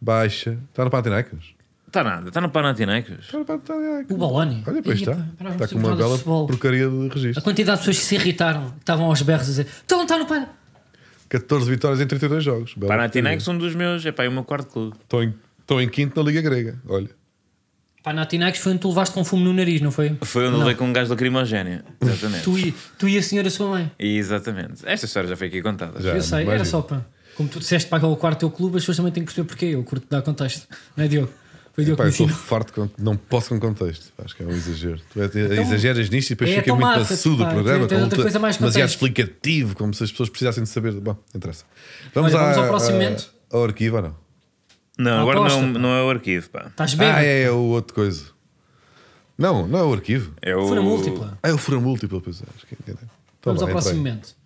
[0.00, 0.58] Baixa.
[0.70, 1.54] Está no Panathinaikos.
[1.86, 3.24] Está nada, está no Panathinaikos.
[3.24, 4.14] Está no Panathinaikos.
[4.14, 4.62] O Boloni.
[4.66, 5.26] Olha, pois Ia, está.
[5.42, 6.46] pá, Está com uma bela futebol.
[6.46, 7.42] porcaria de A registro.
[7.44, 10.26] quantidade de pessoas que se irritaram, que estavam aos berros a dizer: Então está no
[10.26, 10.46] pai.
[11.28, 12.74] 14 vitórias em 32 jogos.
[12.74, 14.96] Bela Panathinaikos, um dos meus, é pá, é o meu quarto clube.
[15.00, 15.34] Estão em,
[15.64, 16.78] estão em quinto na Liga Grega.
[16.86, 17.08] Olha.
[18.02, 20.14] Panathinaikos foi onde tu levaste com fumo no nariz, não foi?
[20.22, 21.82] Foi onde levei com um gás lacrimogéneo.
[22.02, 22.44] Exatamente.
[22.44, 23.90] Tu e, tu e a senhora sua mãe.
[23.98, 24.82] Exatamente.
[24.84, 26.00] Esta história já foi aqui contada.
[26.02, 26.14] Já.
[26.14, 26.52] eu sei, imagino.
[26.52, 27.06] era só para.
[27.34, 29.64] Como tu disseste para o quarto teu clube, as pessoas também têm que perceber porquê.
[29.66, 30.68] Eu curto dar contexto.
[30.94, 31.32] Não é, Diogo?
[31.72, 32.44] Foi Diogo Pá, que eu sou ensinou.
[32.44, 34.12] farto, com, não posso com contexto.
[34.22, 35.00] Acho que é um exagero.
[35.12, 37.78] Tu é- exageras nisto e depois é, fica então muito maçudo o pá, programa.
[37.80, 38.94] tem- tem com outra coisa mais demasiado contexto.
[39.06, 40.92] explicativo, como se as pessoas precisassem de saber.
[40.92, 41.64] Bom, interessa.
[42.14, 43.30] Vamos, Olha, vamos ao próximo momento?
[43.50, 44.23] Ao arquivo ou não?
[44.98, 45.78] Não, agora Aposta, não, pá.
[45.78, 46.66] não é o arquivo, pá.
[46.68, 47.08] Estás bem?
[47.08, 48.26] Ah, é, é o outro coisa.
[49.36, 50.32] Não, não é o arquivo.
[50.40, 50.68] É o.
[50.68, 51.38] Fura múltipla.
[51.42, 52.20] Ah, é o fura múltiplo.
[52.20, 52.98] Pois é, acho que entendi.
[53.00, 54.36] Tá Vamos bem, ao próximo momento.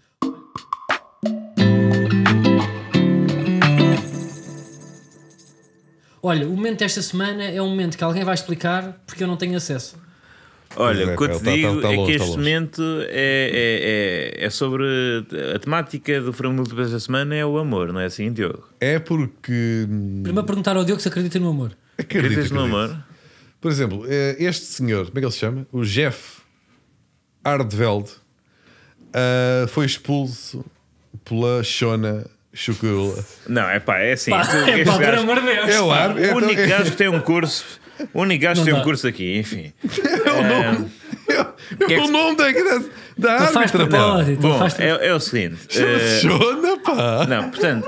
[6.22, 9.36] Olha, o momento desta semana é um momento que alguém vai explicar porque eu não
[9.36, 9.96] tenho acesso.
[10.80, 12.82] Olha, é, o que eu te tá- digo tá- tá é que tá este momento
[13.08, 14.84] é, é, é, é sobre
[15.54, 18.68] a temática do Fura Múltiplo desta semana é o amor, não é assim, Diogo?
[18.80, 19.86] É porque.
[19.88, 21.76] hum, Primeiro perguntar ao Diogo se acredita no amor.
[21.98, 22.96] Acredito, Acreditas no amor?
[23.60, 25.66] Por exemplo, eh, este senhor, como é que ele se chama?
[25.72, 26.38] O Jeff
[27.44, 28.10] Ardveld
[29.12, 30.64] ah, foi expulso
[31.24, 33.24] pela Shona Chukurula.
[33.48, 34.30] Não, é pá, é assim.
[34.30, 35.68] Pá, tu- é pá, por gajo- amor de Deus.
[35.68, 36.10] É o ar.
[36.16, 37.64] o único então- gajo que tem um curso.
[38.14, 39.72] O único gajo que Não tem um curso aqui, enfim.
[40.24, 40.90] É o nome,
[41.28, 42.44] é, que é o que- nome da,
[43.18, 43.98] da, da árbitra, pá.
[44.40, 45.58] Bom, é, é o seguinte.
[46.20, 47.26] Shona, pá.
[47.26, 47.86] não, portanto.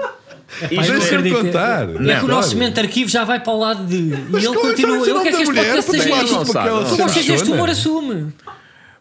[0.71, 1.85] Eu não é- Deixa-me contar.
[1.85, 2.27] É que o Não.
[2.27, 3.97] nosso momento de arquivo já vai para o lado de.
[3.97, 4.99] E Mas ele como continua.
[4.99, 5.65] sabe o Ele quer que este da mulher?
[5.67, 6.55] podcast seja isto.
[6.55, 6.97] não, não.
[6.97, 7.55] gostas deste Shona.
[7.55, 8.33] humor, assume.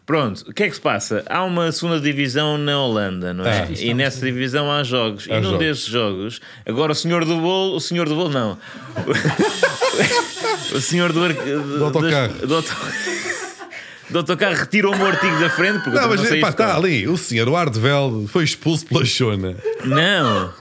[0.06, 1.22] Pronto, o que é que se passa?
[1.28, 3.62] Há uma segunda divisão na Holanda, não é?
[3.62, 3.66] Ah.
[3.78, 5.28] e nessa divisão há jogos.
[5.30, 5.58] Há e num jogos.
[5.58, 8.58] desses jogos, agora o senhor do bolo, o senhor do bolo não.
[10.74, 11.32] o senhor do, ar...
[11.32, 12.32] do autocarro.
[12.46, 12.76] Do, auto...
[14.10, 15.80] do autocarro retirou o artigo da frente.
[15.84, 16.78] Porque Não, mas sei pá, está como.
[16.86, 17.08] ali.
[17.08, 19.56] O senhor o Ardveld foi expulso pela Shona.
[19.84, 20.52] Não,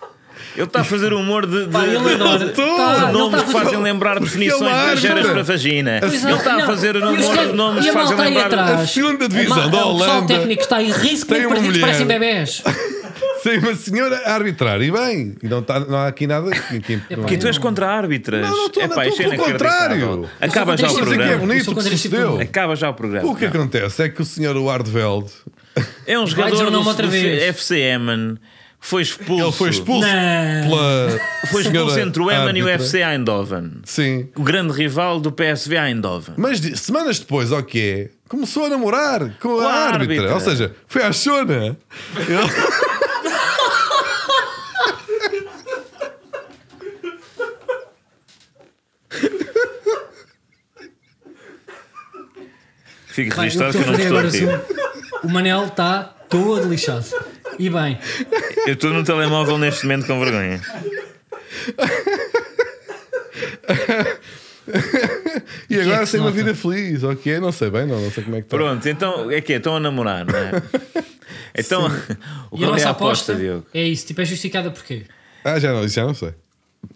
[0.56, 2.50] ele está a fazer humor de, de, Pá, ele de- adora.
[2.50, 4.96] Tá, de ele nomes tá a que fazer- fazem lembrar definições ele acha.
[4.98, 5.98] geras para vagina.
[6.02, 6.66] Pois Ele é, está a não.
[6.66, 8.46] fazer E os humor de nomes e que a fazem malta aí lembrar.
[8.64, 8.80] atrás?
[8.82, 11.56] A segunda divisão Ma- da O pessoal Holanda técnico está em risco tem de uma
[11.56, 12.20] partidos que parecem mulher.
[12.20, 12.64] bebés.
[13.44, 14.82] Tem uma senhora a arbitrar.
[14.82, 16.52] E bem, e não, tá, não há aqui nada.
[16.52, 18.42] Que, que, Epá, Porque tu és contra árbitras.
[18.42, 20.30] Não, não estou, não, é estou pelo contrário.
[20.42, 21.38] Acaba já o é que é programa.
[21.38, 21.48] programa.
[21.48, 21.76] bonito
[22.38, 22.44] que.
[22.44, 23.30] Acaba já o programa.
[23.30, 25.30] O que acontece é que o senhor Wardveld
[26.06, 27.44] É um jogador do, nome outra do vez.
[27.44, 28.38] FC Emen.
[28.82, 29.44] Foi expulso.
[29.44, 30.70] ele foi expulso Não.
[30.70, 31.20] pela.
[31.52, 32.68] Foi expulso entre o Emen e o.
[32.70, 33.72] FC Eindhoven.
[33.84, 34.30] Sim.
[34.38, 36.36] O grande rival do PSV Eindhoven.
[36.38, 38.10] Mas semanas depois, o que é?
[38.30, 40.16] Começou a namorar com a, Com a árbitra.
[40.16, 40.34] árbitra.
[40.34, 41.78] Ou seja, foi à Shona.
[42.16, 42.38] Ele-
[53.08, 54.44] Fico Bem, registado eu que eu não estou aqui.
[54.44, 55.28] agora zoom.
[55.28, 57.06] O Manel está todo lixado.
[57.58, 58.00] E bem,
[58.66, 60.62] Eu estou no telemóvel neste momento com vergonha.
[65.70, 67.40] E que é agora que se tem uma vida feliz, ok?
[67.40, 68.58] Não sei bem, não, não sei como é que está.
[68.58, 69.58] Pronto, então é que é?
[69.58, 70.52] Estão a namorar, não é?
[71.58, 71.88] Então,
[72.52, 73.66] o e a qual é nossa a aposta aposta, Diogo?
[73.74, 74.06] é isso.
[74.06, 75.06] Tipo, é justificada porquê?
[75.44, 76.34] Ah, já não, isso já não sei.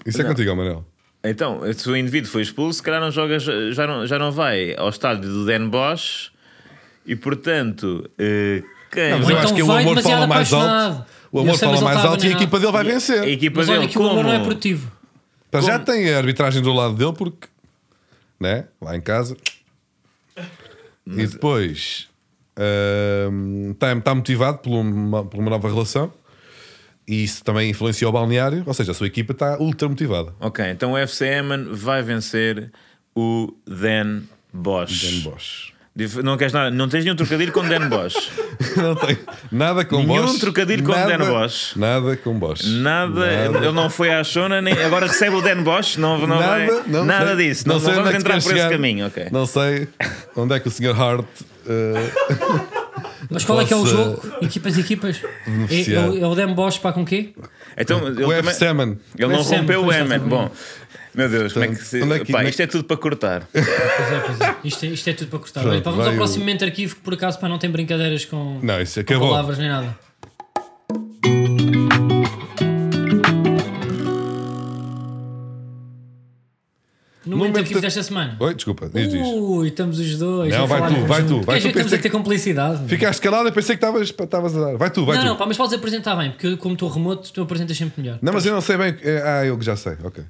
[0.05, 0.29] Isso é Não.
[0.29, 0.85] contigo, ó, Manel.
[1.23, 4.75] Então, se o indivíduo foi expulso, se calhar não joga, já não, já não vai
[4.77, 6.31] ao estádio do Den Bosch
[7.05, 8.61] e, portanto, eh,
[8.91, 9.11] quem?
[9.11, 10.95] Não, mas eu então acho que o amor fala mais apaixonado.
[10.97, 11.05] alto.
[11.31, 12.43] O E amor fala mas mais alto e a abananado.
[12.43, 13.27] equipa dele vai a vencer.
[13.27, 14.23] equipa Mas olha dele que o amor como?
[14.27, 14.91] não é produtivo.
[15.49, 17.47] Para já como- tem a arbitragem do lado dele, porque.
[18.39, 18.65] Né?
[18.81, 19.37] Lá em casa.
[21.07, 22.07] E depois.
[23.71, 26.13] Está tá motivado por uma, por uma nova relação.
[27.07, 28.63] E isso também influencia o balneário.
[28.65, 30.33] Ou seja, a sua equipa está ultra motivada.
[30.39, 32.71] Ok, então o FC Emen vai vencer
[33.15, 34.23] o Den
[34.53, 35.01] Bosch.
[35.01, 35.73] Den Bosch.
[36.23, 38.15] Não, queres nada, não tens nenhum trocadilho com Den Bosch.
[38.77, 39.15] Não tem
[39.51, 40.39] nada com Nenhum Bosch.
[40.39, 41.75] trocadilho com nada, Den Bosch.
[41.77, 42.63] Nada com Bosch.
[42.65, 43.27] Nada,
[43.57, 46.83] ele não foi à Shona, nem, agora recebe o Den Bosch, não, não vai, Nada,
[46.87, 47.47] não nada sei.
[47.49, 47.67] disso.
[47.67, 48.69] Não, sei não vamos é entrar por esse chegar.
[48.71, 49.27] caminho, ok.
[49.31, 49.87] Não sei
[50.35, 50.99] onde é que o Sr.
[50.99, 51.25] Hart
[51.67, 52.11] eh,
[53.33, 54.21] Mas qual é que é o Possa jogo?
[54.41, 55.21] Equipas, equipas?
[55.69, 57.33] É, é o- é o Dem Bosch para com quê?
[57.77, 58.53] Então, ele, O também- F.
[58.53, 58.97] Seman.
[59.17, 60.29] ele não O FM, rompeu o pois, exatamente.
[60.29, 60.51] Bom,
[61.15, 62.01] meu Deus, como é que se.
[62.01, 63.43] Onde é que- Pá, onde é isto é tudo para cortar.
[63.53, 64.55] Pois é, pois é.
[64.63, 65.65] Isto, é- isto é tudo para cortar.
[65.67, 67.69] Olha, pá, vamos vai ao o- próximo momento arquivo que por acaso pá, não tem
[67.69, 69.29] brincadeiras com, Não, isso com acabou.
[69.29, 69.97] palavras nem nada.
[77.49, 78.35] Momento arquivo de- desta semana.
[78.39, 79.27] Oi, desculpa, diz, diz.
[79.27, 80.53] Ui, estamos os dois.
[80.53, 82.87] Não, a vai tu, vai tu, vai tu, que estamos a ter complicidade?
[82.87, 84.77] Ficaste calado, eu pensei que estavas a dar.
[84.77, 85.27] Vai tu, vai não, tu.
[85.29, 88.19] não, pá, mas podes apresentar bem, porque como estou remoto, tu apresentas sempre melhor.
[88.21, 88.95] Não, mas eu não sei bem.
[89.03, 90.23] é, Ah, eu que já sei, ok.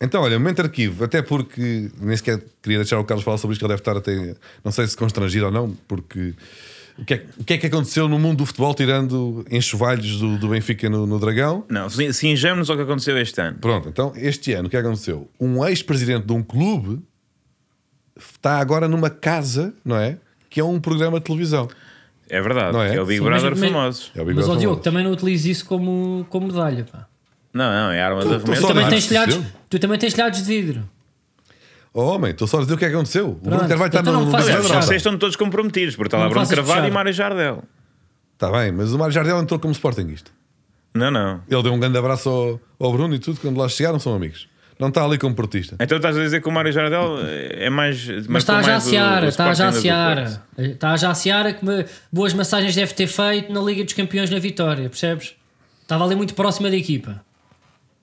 [0.00, 3.60] Então, olha, momento arquivo, até porque nem sequer queria deixar o Carlos falar sobre isto,
[3.60, 6.34] que ele deve estar até, não sei se constrangido ou não, porque
[6.98, 10.38] o que é, o que, é que aconteceu no mundo do futebol, tirando enxovalhos do,
[10.38, 11.64] do Benfica no, no Dragão?
[11.68, 13.58] Não, se singamos ao que aconteceu este ano.
[13.60, 15.28] Pronto, então este ano o que é que aconteceu?
[15.40, 17.00] Um ex-presidente de um clube
[18.16, 20.18] está agora numa casa, não é?
[20.48, 21.68] Que é um programa de televisão.
[22.28, 22.94] É verdade, Não é?
[22.96, 24.12] é o Big Sim, mas- Brother mas- famosos.
[24.14, 24.82] É o Big Mas, ó Brother Diogo, famoso.
[24.84, 27.06] também não utilize isso como, como medalha, pá.
[27.52, 28.62] Não, não, é arma de tu arremesso.
[28.62, 30.88] só Também tens telhados, tu também tens telhados de vidro.
[31.96, 33.28] Oh, homem, estou só a dizer o que é que aconteceu.
[33.28, 34.32] O Bruno Pronto, Carvalho está então no, não no.
[34.32, 34.62] Brother.
[34.82, 37.62] vocês estão todos comprometidos, porque está lá Bruno Carvalho e Mário Jardel.
[38.34, 40.32] Está bem, mas o Mário Jardel entrou como Sportingista.
[40.92, 41.40] Não, não.
[41.48, 44.48] Ele deu um grande abraço ao, ao Bruno e tudo, quando lá chegaram são amigos.
[44.76, 45.76] Não está ali como portista.
[45.78, 48.04] Então estás a dizer que o Mário Jardel é mais.
[48.28, 50.26] Mas está já a Seara, está já a Seara.
[50.26, 50.42] Seara.
[50.72, 54.30] Está já a Seara que me- boas massagens deve ter feito na Liga dos Campeões
[54.30, 55.36] na Vitória, percebes?
[55.80, 57.24] Estava ali muito próxima da equipa.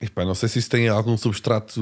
[0.02, 1.80] Epá, não sei se isso tem algum substrato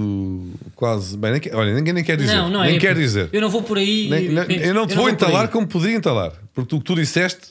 [0.77, 1.17] quase.
[1.17, 2.35] Bem, nem, olha, ninguém nem quer dizer.
[2.37, 2.79] Não, não nem é.
[2.79, 3.31] quer dizer.
[3.33, 4.09] Eu não vou por aí.
[4.11, 5.15] Nem- nem- eu não te vou por aí.
[5.15, 6.33] entalar como poderia entalar.
[6.55, 7.49] Porque o que tu disseste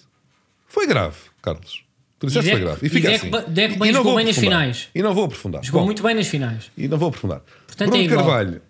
[0.68, 1.84] foi grave, Carlos.
[2.20, 2.86] Tu disseste E foi Deco- grave.
[2.86, 3.52] E e fica Deco- assim.
[3.52, 4.60] Deco E bem não jogou vou bem nas aprofundar.
[4.62, 4.88] finais.
[4.94, 5.64] E não vou aprofundar.
[5.64, 6.72] Jogou Bom, muito bem nas finais.
[6.78, 7.42] E não vou aprofundar.
[7.66, 8.08] Portanto, Bruno é.
[8.08, 8.62] Carvalho,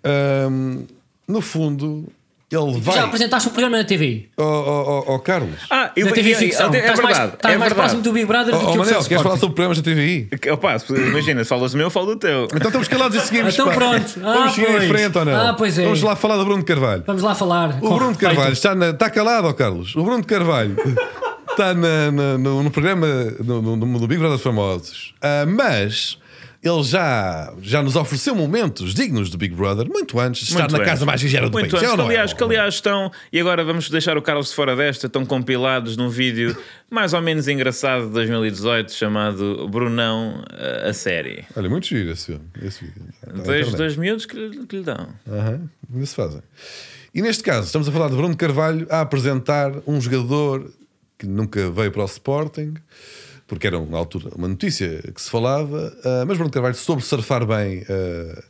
[0.49, 0.85] hum,
[1.27, 2.07] no fundo,
[2.51, 2.95] ele vai.
[2.95, 4.27] Já apresentaste o programa na TV.
[4.37, 5.59] Ó ó, ó, ó, Carlos.
[5.69, 6.73] Ah, eu, Na TV ficção.
[6.73, 7.75] é estás mais, estás é mais verdade.
[7.75, 10.29] próximo do Big Brother Ó do que o Manel, queres falar sobre programas da TVI?
[10.51, 12.47] Opa, imagina, se falas o meu, eu falo do teu.
[12.55, 13.53] Então estamos calados e seguimos.
[13.53, 14.05] Então pronto.
[14.23, 14.87] Ah, Vamos seguir em pois.
[14.87, 15.35] frente ou não?
[15.49, 15.83] Ah, pois é.
[15.83, 17.03] Vamos lá falar do Bruno de Carvalho.
[17.05, 17.77] Vamos lá falar.
[17.81, 19.95] O Bruno de Carvalho está, na- está calado, ó Carlos.
[19.95, 20.75] O Bruno de Carvalho
[21.51, 23.07] está na- na- no, no programa
[23.43, 25.13] no, no- no Big Brother Famosos.
[25.21, 26.17] Ah, mas
[26.61, 30.71] ele já, já nos ofereceu momentos dignos do Big Brother muito antes de estar Muito
[30.73, 30.89] na antes.
[30.91, 31.83] casa mais ligeira do Muito país.
[31.83, 32.05] antes, É que, é?
[32.05, 35.95] aliás, que aliás estão, e agora vamos deixar o Carlos de fora desta, estão compilados
[35.95, 36.57] num vídeo
[36.91, 41.45] mais ou menos engraçado de 2018 chamado Brunão a, a série.
[41.55, 42.37] Olha, muito giro esse.
[42.61, 43.03] Esse vídeo.
[43.13, 45.07] Está na Dois, dois miúdos que, lhe- que lhe dão.
[45.31, 45.61] Aham,
[45.93, 46.41] ainda se fazem.
[47.15, 50.69] E neste caso, estamos a falar de Bruno Carvalho a apresentar um jogador
[51.17, 52.73] que nunca veio para o Sporting,
[53.49, 57.45] porque era na altura uma notícia que se falava, ah, mas Bruno Carvalho soube surfar
[57.45, 58.43] bem ah,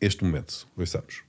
[0.00, 0.66] este momento.
[0.78, 1.22] Ouçamos.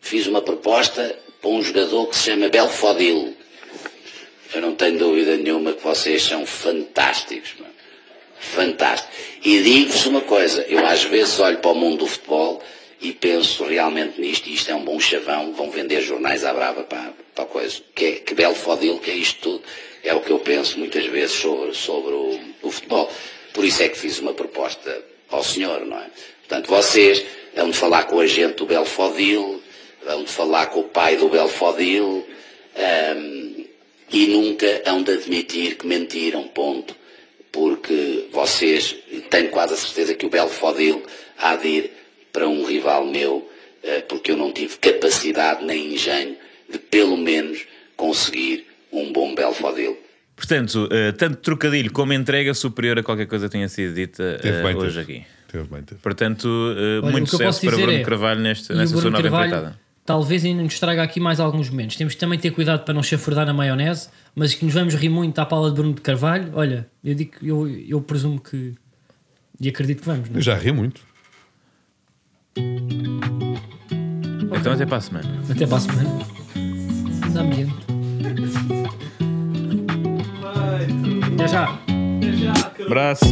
[0.00, 3.34] fiz uma proposta para um jogador que se chama Belfodil.
[4.52, 7.72] Eu não tenho dúvida nenhuma que vocês são fantásticos, mano.
[8.38, 9.12] Fantástico.
[9.42, 12.62] E digo-vos uma coisa, eu às vezes olho para o mundo do futebol
[13.00, 16.82] e penso realmente nisto, e isto é um bom chavão, vão vender jornais à brava
[16.82, 17.80] para, para a coisa.
[17.94, 19.64] Que, é, que Belfodil, que é isto tudo.
[20.02, 23.10] É o que eu penso muitas vezes sobre, sobre o futebol.
[23.52, 26.06] Por isso é que fiz uma proposta ao senhor, não é?
[26.40, 29.62] Portanto, vocês vão falar com o agente do Belfodil,
[30.04, 32.26] vão falar com o pai do Belfodil,
[32.76, 33.64] ahm,
[34.12, 36.94] e nunca hão de admitir que mentiram, ponto.
[37.50, 38.96] Porque vocês,
[39.30, 41.02] tenho quase a certeza que o Belfodil
[41.38, 41.92] há de ir
[42.32, 43.48] para um rival meu,
[43.82, 46.36] eh, porque eu não tive capacidade nem engenho
[46.68, 47.64] de pelo menos
[47.96, 49.96] conseguir um bom Belfodil.
[50.36, 54.62] Portanto, eh, tanto trocadilho como entrega superior a qualquer coisa que tenha sido dita eh,
[54.62, 55.18] bem, hoje teve.
[55.18, 55.26] aqui.
[55.50, 56.00] Teve bem, teve.
[56.00, 59.16] Portanto, eh, Olha, muito sucesso para Bruno é, Carvalho neste, E o nessa sua Bruno
[59.16, 59.80] nova Carvalho empreitada.
[60.04, 61.96] talvez ainda nos traga aqui mais alguns momentos.
[61.96, 65.08] Temos que também ter cuidado para não chafurdar na maionese, mas que nos vamos rir
[65.08, 66.50] muito à pala de Bruno de Carvalho.
[66.54, 68.74] Olha, eu digo, eu, eu presumo que
[69.60, 70.28] e acredito que vamos.
[70.28, 70.38] não é?
[70.38, 71.00] Eu já ri muito.
[74.52, 75.42] Então até para a semana.
[75.48, 76.18] Até para a semana.
[81.34, 81.64] Até já.
[81.64, 82.52] Até já.
[82.86, 83.24] Abraço.